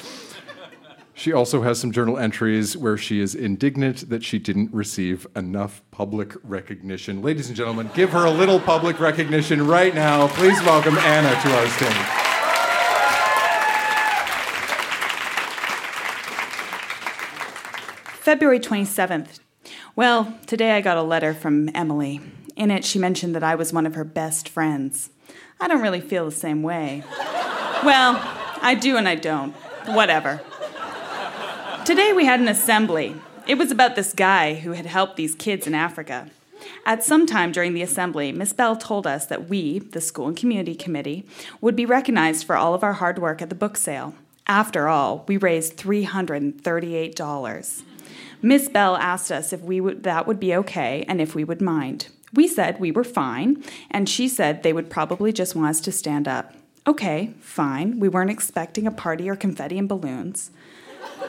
She 1.18 1.34
also 1.34 1.64
has 1.64 1.80
some 1.80 1.92
journal 1.92 2.20
entries 2.20 2.78
where 2.78 2.96
she 2.96 3.20
is 3.20 3.34
indignant 3.34 4.08
that 4.12 4.24
she 4.24 4.38
didn't 4.38 4.72
receive 4.72 5.26
enough 5.36 5.82
public 5.90 6.34
recognition. 6.44 7.24
Ladies 7.24 7.48
and 7.48 7.58
gentlemen, 7.58 7.90
give 7.96 8.12
her 8.12 8.26
a 8.26 8.30
little 8.30 8.60
public 8.60 9.00
recognition 9.00 9.66
right 9.66 9.96
now. 9.96 10.28
Please 10.28 10.62
welcome 10.62 10.96
Anna 11.00 11.30
to 11.42 11.56
our 11.58 11.68
stage. 11.70 11.92
February 18.22 18.60
27th. 18.60 19.40
Well, 19.96 20.38
today 20.46 20.74
I 20.74 20.82
got 20.82 20.98
a 20.98 21.02
letter 21.02 21.34
from 21.34 21.72
Emily. 21.74 22.22
In 22.56 22.70
it, 22.70 22.86
she 22.86 23.00
mentioned 23.00 23.34
that 23.34 23.44
I 23.44 23.56
was 23.56 23.74
one 23.74 23.88
of 23.88 23.96
her 23.96 24.04
best 24.04 24.48
friends. 24.48 25.10
I 25.60 25.68
don't 25.68 25.82
really 25.82 26.02
feel 26.02 26.26
the 26.26 26.32
same 26.32 26.62
way. 26.62 27.04
Well, 27.84 28.22
I 28.62 28.78
do 28.80 28.98
and 28.98 29.10
I 29.10 29.16
don't. 29.16 29.56
Whatever. 29.88 30.42
Today 31.88 32.12
we 32.12 32.26
had 32.26 32.42
an 32.42 32.50
assembly. 32.50 33.16
It 33.48 33.58
was 33.58 33.72
about 33.72 33.96
this 33.96 34.12
guy 34.12 34.56
who 34.56 34.74
had 34.74 34.88
helped 34.88 35.16
these 35.16 35.34
kids 35.34 35.66
in 35.66 35.74
Africa. 35.74 36.30
At 36.86 37.02
some 37.02 37.26
time 37.26 37.54
during 37.54 37.74
the 37.74 37.82
assembly, 37.82 38.34
Miss 38.34 38.52
Bell 38.52 38.76
told 38.76 39.08
us 39.08 39.26
that 39.28 39.48
we, 39.48 39.80
the 39.80 40.02
School 40.02 40.28
and 40.28 40.36
Community 40.36 40.76
Committee, 40.76 41.26
would 41.62 41.78
be 41.78 41.86
recognized 41.86 42.46
for 42.46 42.58
all 42.58 42.74
of 42.74 42.84
our 42.84 42.92
hard 42.92 43.20
work 43.20 43.42
at 43.42 43.48
the 43.48 43.56
book 43.56 43.78
sale. 43.78 44.16
After 44.48 44.90
all, 44.90 45.24
we 45.30 45.38
raised 45.38 45.78
$338. 45.78 47.84
Miss 48.42 48.68
Bell 48.68 48.98
asked 48.98 49.32
us 49.32 49.54
if 49.54 49.62
we 49.62 49.80
would, 49.80 50.04
that 50.04 50.28
would 50.28 50.42
be 50.42 50.54
okay 50.56 51.06
and 51.08 51.22
if 51.22 51.36
we 51.36 51.46
would 51.46 51.62
mind. 51.62 52.10
We 52.34 52.50
said 52.50 52.82
we 52.82 52.92
were 52.92 53.06
fine, 53.06 53.64
and 53.90 54.10
she 54.10 54.28
said 54.28 54.62
they 54.62 54.74
would 54.74 54.90
probably 54.90 55.32
just 55.32 55.56
want 55.56 55.70
us 55.70 55.80
to 55.80 55.94
stand 55.94 56.28
up. 56.28 56.54
Okay, 56.86 57.34
fine. 57.40 58.02
We 58.02 58.10
weren't 58.10 58.30
expecting 58.30 58.88
a 58.88 58.92
party 58.92 59.30
or 59.30 59.38
confetti 59.38 59.78
and 59.78 59.88
balloons. 59.88 60.52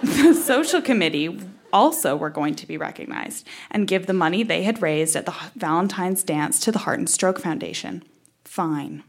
The 0.03 0.35
social 0.35 0.81
committee 0.81 1.39
also 1.73 2.17
were 2.17 2.31
going 2.31 2.55
to 2.57 2.67
be 2.67 2.77
recognized 2.77 3.47
and 3.71 3.87
give 3.87 4.07
the 4.07 4.13
money 4.13 4.43
they 4.43 4.63
had 4.63 4.83
raised 4.83 5.17
at 5.17 5.27
the 5.27 5.35
Valentine's 5.57 6.23
dance 6.23 6.61
to 6.61 6.73
the 6.73 6.81
Heart 6.81 6.99
and 7.01 7.11
Stroke 7.11 7.41
Foundation. 7.41 8.03
Fine. 8.45 9.03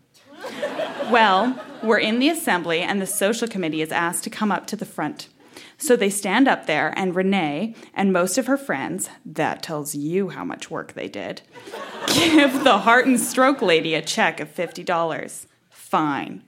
well, 1.12 1.62
we're 1.84 2.00
in 2.00 2.20
the 2.20 2.30
assembly, 2.30 2.80
and 2.80 3.02
the 3.02 3.08
social 3.08 3.48
committee 3.48 3.82
is 3.82 3.92
asked 3.92 4.24
to 4.24 4.30
come 4.30 4.52
up 4.52 4.68
to 4.68 4.76
the 4.76 4.86
front. 4.86 5.28
So 5.78 5.96
they 5.96 6.10
stand 6.10 6.48
up 6.48 6.66
there, 6.66 6.94
and 6.98 7.16
Renee 7.16 7.76
and 7.94 8.12
most 8.12 8.38
of 8.38 8.48
her 8.48 8.58
friends, 8.58 9.10
that 9.26 9.64
tells 9.64 9.96
you 9.96 10.30
how 10.30 10.44
much 10.44 10.70
work 10.70 10.94
they 10.94 11.08
did, 11.08 11.42
give 12.14 12.64
the 12.64 12.80
heart 12.80 13.06
and 13.06 13.20
stroke 13.20 13.62
lady 13.62 13.96
a 13.96 14.02
check 14.02 14.40
of 14.40 14.54
$50. 14.54 15.46
Fine. 15.70 16.44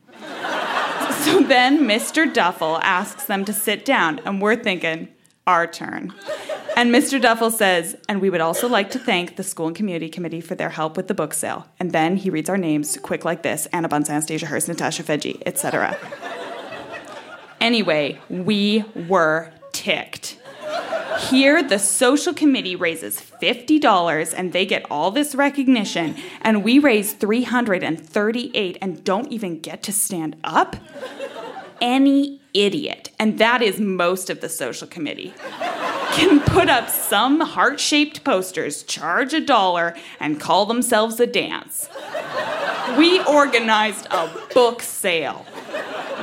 So 1.22 1.42
then 1.44 1.82
Mr. 1.82 2.32
Duffel 2.32 2.80
asks 2.80 3.26
them 3.26 3.46
to 3.46 3.54
sit 3.54 3.86
down, 3.86 4.20
and 4.26 4.42
we're 4.42 4.56
thinking, 4.56 5.08
our 5.46 5.68
turn. 5.68 6.14
And 6.76 6.94
Mr. 6.94 7.22
Duffel 7.22 7.52
says, 7.52 7.96
and 8.10 8.22
we 8.22 8.30
would 8.30 8.42
also 8.42 8.68
like 8.68 8.90
to 8.92 9.00
thank 9.00 9.36
the 9.36 9.44
School 9.44 9.68
and 9.68 9.76
Community 9.76 10.10
Committee 10.10 10.42
for 10.42 10.56
their 10.56 10.70
help 10.70 10.98
with 10.98 11.08
the 11.08 11.14
book 11.14 11.34
sale. 11.34 11.68
And 11.80 11.92
then 11.92 12.18
he 12.18 12.30
reads 12.30 12.50
our 12.50 12.58
names 12.58 12.98
quick 13.04 13.24
like 13.24 13.44
this 13.44 13.68
Anna 13.68 13.88
Bunce, 13.88 14.10
Anastasia 14.10 14.48
Hurst, 14.48 14.68
Natasha 14.68 15.04
Fedji, 15.04 15.42
etc. 15.46 15.96
Anyway, 17.60 18.20
we 18.30 18.84
were 19.08 19.52
ticked. 19.74 20.41
Here, 21.30 21.64
the 21.64 21.80
social 21.80 22.34
committee 22.34 22.76
raises 22.76 23.20
$50 23.20 24.34
and 24.36 24.52
they 24.52 24.66
get 24.66 24.86
all 24.92 25.12
this 25.12 25.36
recognition, 25.36 26.16
and 26.42 26.64
we 26.64 26.80
raise 26.80 27.14
338 27.14 28.78
and 28.82 29.04
don't 29.04 29.32
even 29.32 29.60
get 29.60 29.84
to 29.84 29.94
stand 29.94 30.36
up? 30.44 30.76
Any 31.80 32.42
idiot, 32.54 33.12
and 33.18 33.40
that 33.40 33.62
is 33.62 33.80
most 33.80 34.30
of 34.30 34.42
the 34.42 34.50
social 34.50 34.88
committee, 34.88 35.34
can 36.12 36.42
put 36.42 36.70
up 36.70 36.90
some 36.90 37.40
heart 37.40 37.80
shaped 37.80 38.24
posters, 38.24 38.84
charge 38.84 39.34
a 39.34 39.40
dollar, 39.40 39.96
and 40.20 40.40
call 40.40 40.66
themselves 40.66 41.20
a 41.20 41.28
dance. 41.28 41.90
We 42.98 43.24
organized 43.24 44.08
a 44.12 44.30
book 44.54 44.82
sale. 44.82 45.46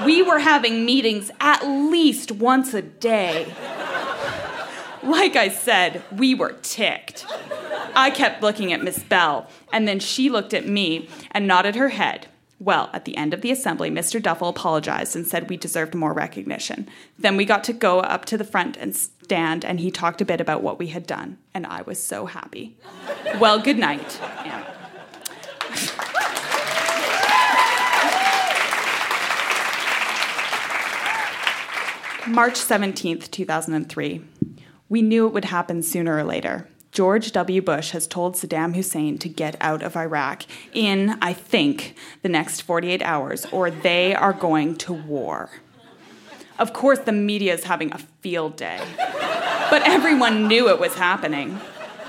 We 0.04 0.22
were 0.22 0.38
having 0.38 0.84
meetings 0.84 1.30
at 1.40 1.66
least 1.66 2.30
once 2.30 2.74
a 2.74 2.82
day. 2.82 3.52
Like 5.02 5.36
I 5.36 5.48
said, 5.48 6.02
we 6.12 6.34
were 6.34 6.56
ticked. 6.62 7.26
I 7.94 8.10
kept 8.10 8.42
looking 8.42 8.72
at 8.72 8.82
Miss 8.82 8.98
Bell, 8.98 9.48
and 9.72 9.86
then 9.86 10.00
she 10.00 10.28
looked 10.28 10.52
at 10.52 10.66
me 10.66 11.08
and 11.30 11.46
nodded 11.46 11.76
her 11.76 11.90
head. 11.90 12.26
Well, 12.60 12.90
at 12.92 13.04
the 13.04 13.16
end 13.16 13.32
of 13.32 13.40
the 13.40 13.52
assembly, 13.52 13.88
Mr. 13.90 14.20
Duffel 14.20 14.48
apologized 14.48 15.14
and 15.14 15.24
said 15.24 15.48
we 15.48 15.56
deserved 15.56 15.94
more 15.94 16.12
recognition. 16.12 16.88
Then 17.16 17.36
we 17.36 17.44
got 17.44 17.62
to 17.64 17.72
go 17.72 18.00
up 18.00 18.24
to 18.26 18.36
the 18.36 18.44
front 18.44 18.76
and 18.76 18.96
stand, 18.96 19.64
and 19.64 19.78
he 19.78 19.92
talked 19.92 20.20
a 20.20 20.24
bit 20.24 20.40
about 20.40 20.62
what 20.62 20.78
we 20.78 20.88
had 20.88 21.06
done, 21.06 21.38
and 21.54 21.64
I 21.66 21.82
was 21.82 22.02
so 22.02 22.26
happy. 22.26 22.76
Well, 23.38 23.60
good 23.60 23.78
night, 23.78 24.20
Anna. 24.44 24.74
March 32.26 32.54
17th, 32.54 33.30
2003. 33.30 34.22
We 34.88 35.02
knew 35.02 35.26
it 35.26 35.32
would 35.32 35.46
happen 35.46 35.82
sooner 35.82 36.16
or 36.16 36.24
later. 36.24 36.68
George 36.90 37.32
W. 37.32 37.60
Bush 37.60 37.90
has 37.90 38.06
told 38.06 38.34
Saddam 38.34 38.74
Hussein 38.74 39.18
to 39.18 39.28
get 39.28 39.56
out 39.60 39.82
of 39.82 39.96
Iraq 39.96 40.44
in, 40.72 41.18
I 41.20 41.32
think, 41.34 41.94
the 42.22 42.28
next 42.28 42.62
48 42.62 43.02
hours, 43.02 43.46
or 43.52 43.70
they 43.70 44.14
are 44.14 44.32
going 44.32 44.76
to 44.76 44.94
war. 44.94 45.50
Of 46.58 46.72
course, 46.72 46.98
the 47.00 47.12
media 47.12 47.54
is 47.54 47.64
having 47.64 47.92
a 47.92 47.98
field 47.98 48.56
day, 48.56 48.80
but 49.70 49.82
everyone 49.86 50.48
knew 50.48 50.68
it 50.68 50.80
was 50.80 50.94
happening. 50.94 51.60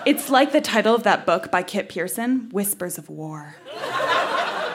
It's 0.06 0.30
like 0.30 0.54
the 0.54 0.62
title 0.62 0.96
of 0.96 1.04
that 1.04 1.26
book 1.26 1.52
by 1.52 1.62
Kit 1.62 1.89
Pearson 1.89 2.50
Whispers 2.52 2.98
of 2.98 3.10
War. 3.10 3.56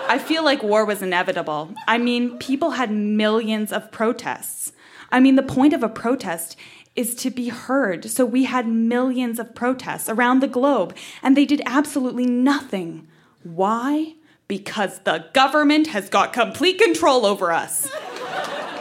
I 0.06 0.22
feel 0.24 0.44
like 0.44 0.62
war 0.62 0.84
was 0.84 1.00
inevitable. 1.02 1.74
I 1.88 1.98
mean, 1.98 2.38
people 2.38 2.72
had 2.72 2.90
millions 2.92 3.72
of 3.72 3.90
protests. 3.90 4.72
I 5.10 5.18
mean, 5.18 5.34
the 5.36 5.42
point 5.42 5.72
of 5.72 5.82
a 5.82 5.88
protest 5.88 6.56
is 6.96 7.14
to 7.16 7.30
be 7.30 7.48
heard. 7.48 8.08
So 8.10 8.24
we 8.24 8.44
had 8.44 8.68
millions 8.68 9.38
of 9.38 9.54
protests 9.54 10.08
around 10.08 10.40
the 10.40 10.48
globe, 10.48 10.96
and 11.22 11.36
they 11.36 11.44
did 11.44 11.62
absolutely 11.66 12.26
nothing. 12.26 13.08
Why? 13.42 14.14
Because 14.46 15.00
the 15.00 15.26
government 15.32 15.88
has 15.88 16.08
got 16.08 16.32
complete 16.32 16.78
control 16.78 17.26
over 17.26 17.50
us. 17.50 17.90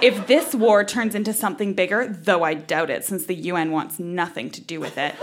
if 0.02 0.28
this 0.28 0.54
war 0.54 0.84
turns 0.84 1.16
into 1.16 1.34
something 1.34 1.74
bigger, 1.74 2.08
though 2.08 2.44
I 2.44 2.54
doubt 2.54 2.90
it 2.90 3.06
since 3.06 3.26
the 3.26 3.36
UN 3.36 3.72
wants 3.72 4.00
nothing 4.00 4.52
to 4.52 4.62
do 4.62 4.80
with 4.80 4.98
it, 4.98 5.16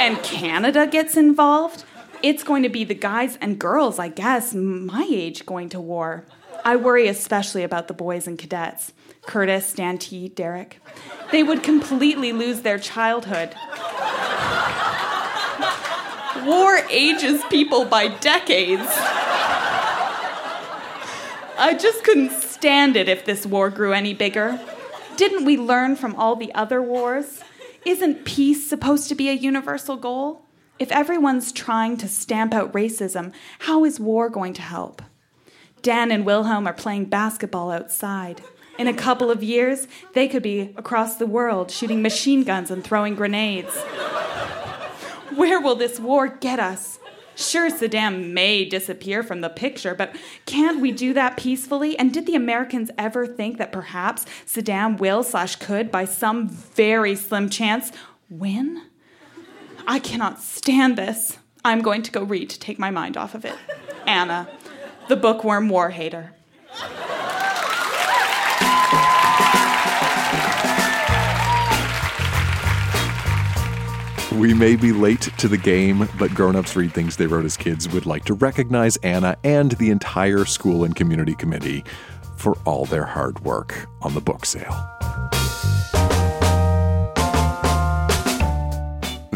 and 0.00 0.22
Canada 0.22 0.86
gets 0.86 1.16
involved, 1.16 1.84
it's 2.22 2.44
going 2.44 2.62
to 2.62 2.68
be 2.68 2.84
the 2.84 2.94
guys 2.94 3.36
and 3.40 3.58
girls, 3.58 3.98
I 3.98 4.08
guess, 4.08 4.54
my 4.54 5.06
age 5.10 5.44
going 5.44 5.68
to 5.70 5.80
war. 5.80 6.24
I 6.64 6.76
worry 6.76 7.08
especially 7.08 7.62
about 7.64 7.88
the 7.88 7.94
boys 7.94 8.26
and 8.26 8.38
cadets. 8.38 8.92
Curtis, 9.22 9.72
Dante, 9.72 10.28
Derek. 10.28 10.80
They 11.30 11.42
would 11.42 11.62
completely 11.62 12.32
lose 12.32 12.62
their 12.62 12.78
childhood. 12.78 13.54
War 16.44 16.76
ages 16.90 17.42
people 17.50 17.84
by 17.84 18.08
decades. 18.08 18.88
I 21.58 21.76
just 21.78 22.02
couldn't 22.02 22.32
stand 22.32 22.96
it 22.96 23.08
if 23.08 23.24
this 23.24 23.46
war 23.46 23.70
grew 23.70 23.92
any 23.92 24.14
bigger. 24.14 24.60
Didn't 25.16 25.44
we 25.44 25.56
learn 25.56 25.94
from 25.96 26.14
all 26.16 26.34
the 26.36 26.52
other 26.54 26.82
wars? 26.82 27.40
Isn't 27.84 28.24
peace 28.24 28.68
supposed 28.68 29.08
to 29.08 29.14
be 29.14 29.28
a 29.28 29.34
universal 29.34 29.96
goal? 29.96 30.46
If 30.78 30.90
everyone's 30.90 31.52
trying 31.52 31.96
to 31.98 32.08
stamp 32.08 32.54
out 32.54 32.72
racism, 32.72 33.32
how 33.60 33.84
is 33.84 34.00
war 34.00 34.28
going 34.28 34.54
to 34.54 34.62
help? 34.62 35.02
Dan 35.82 36.10
and 36.12 36.24
Wilhelm 36.24 36.66
are 36.66 36.72
playing 36.72 37.06
basketball 37.06 37.70
outside. 37.70 38.40
In 38.78 38.86
a 38.86 38.94
couple 38.94 39.30
of 39.30 39.42
years, 39.42 39.86
they 40.14 40.28
could 40.28 40.42
be 40.42 40.72
across 40.76 41.16
the 41.16 41.26
world 41.26 41.70
shooting 41.70 42.00
machine 42.00 42.44
guns 42.44 42.70
and 42.70 42.82
throwing 42.82 43.14
grenades. 43.14 43.76
Where 45.34 45.60
will 45.60 45.74
this 45.74 45.98
war 46.00 46.28
get 46.28 46.58
us? 46.58 46.98
Sure, 47.34 47.70
Saddam 47.70 48.32
may 48.32 48.64
disappear 48.64 49.22
from 49.22 49.40
the 49.40 49.48
picture, 49.48 49.94
but 49.94 50.14
can't 50.46 50.80
we 50.80 50.92
do 50.92 51.14
that 51.14 51.36
peacefully? 51.36 51.98
And 51.98 52.12
did 52.12 52.26
the 52.26 52.34
Americans 52.34 52.90
ever 52.98 53.26
think 53.26 53.58
that 53.58 53.72
perhaps 53.72 54.26
Saddam 54.46 54.98
will 54.98 55.22
slash 55.22 55.56
could, 55.56 55.90
by 55.90 56.04
some 56.04 56.48
very 56.48 57.16
slim 57.16 57.48
chance, 57.48 57.90
win? 58.28 58.82
I 59.86 59.98
cannot 59.98 60.40
stand 60.40 60.96
this. 60.96 61.38
I'm 61.64 61.80
going 61.80 62.02
to 62.02 62.10
go 62.10 62.22
read 62.22 62.50
to 62.50 62.58
take 62.58 62.78
my 62.78 62.90
mind 62.90 63.16
off 63.16 63.34
of 63.34 63.44
it. 63.44 63.56
Anna, 64.06 64.48
the 65.08 65.16
bookworm 65.16 65.68
war 65.68 65.90
hater. 65.90 66.34
We 74.38 74.54
may 74.54 74.76
be 74.76 74.92
late 74.92 75.20
to 75.36 75.46
the 75.46 75.58
game, 75.58 76.08
but 76.18 76.34
grown-ups 76.34 76.74
read 76.74 76.92
things 76.92 77.16
they 77.16 77.26
wrote 77.26 77.44
as 77.44 77.56
kids 77.56 77.88
would 77.90 78.06
like 78.06 78.24
to 78.24 78.34
recognize 78.34 78.96
Anna 78.98 79.36
and 79.44 79.72
the 79.72 79.90
entire 79.90 80.46
school 80.46 80.84
and 80.84 80.96
community 80.96 81.34
committee 81.34 81.84
for 82.38 82.56
all 82.64 82.86
their 82.86 83.04
hard 83.04 83.44
work 83.44 83.86
on 84.00 84.14
the 84.14 84.20
book 84.20 84.46
sale. 84.46 85.01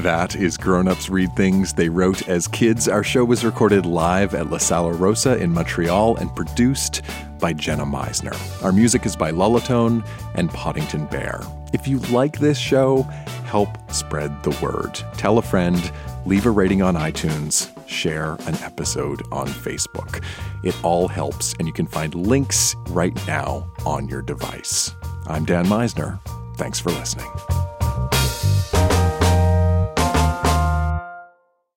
That 0.07 0.37
is 0.37 0.57
Grown 0.57 0.87
Ups 0.87 1.11
Read 1.11 1.35
Things 1.35 1.73
They 1.73 1.89
Wrote 1.89 2.29
as 2.29 2.47
Kids. 2.47 2.87
Our 2.87 3.03
show 3.03 3.25
was 3.25 3.45
recorded 3.45 3.85
live 3.85 4.37
at 4.37 4.51
La 4.51 4.59
Sala 4.59 4.93
Rossa 4.93 5.37
in 5.37 5.53
Montreal 5.53 6.15
and 6.19 6.33
produced 6.37 7.03
by 7.41 7.53
Jenna 7.53 7.85
Misener. 7.85 8.63
Our 8.63 8.71
music 8.71 9.05
is 9.05 9.17
by 9.17 9.33
Lullatone 9.33 10.07
and 10.37 10.49
Poddington 10.49 11.07
Bear. 11.07 11.41
If 11.73 11.89
you 11.89 11.99
like 11.99 12.39
this 12.39 12.57
show, 12.57 13.03
help 13.47 13.69
spread 13.91 14.45
the 14.45 14.57
word. 14.63 14.95
Tell 15.17 15.39
a 15.39 15.43
friend, 15.43 15.91
leave 16.25 16.47
a 16.47 16.51
rating 16.51 16.83
on 16.83 16.95
iTunes, 16.95 17.73
share 17.89 18.35
an 18.47 18.55
episode 18.63 19.23
on 19.33 19.49
Facebook. 19.49 20.23
It 20.63 20.77
all 20.85 21.09
helps, 21.09 21.53
and 21.55 21.67
you 21.67 21.75
can 21.75 21.89
find 21.89 22.15
links 22.15 22.77
right 22.91 23.27
now 23.27 23.69
on 23.85 24.07
your 24.07 24.23
device. 24.23 24.93
I'm 25.27 25.45
Dan 25.45 25.67
Misener. 25.67 26.21
Thanks 26.57 26.79
for 26.79 26.91
listening. 26.91 27.27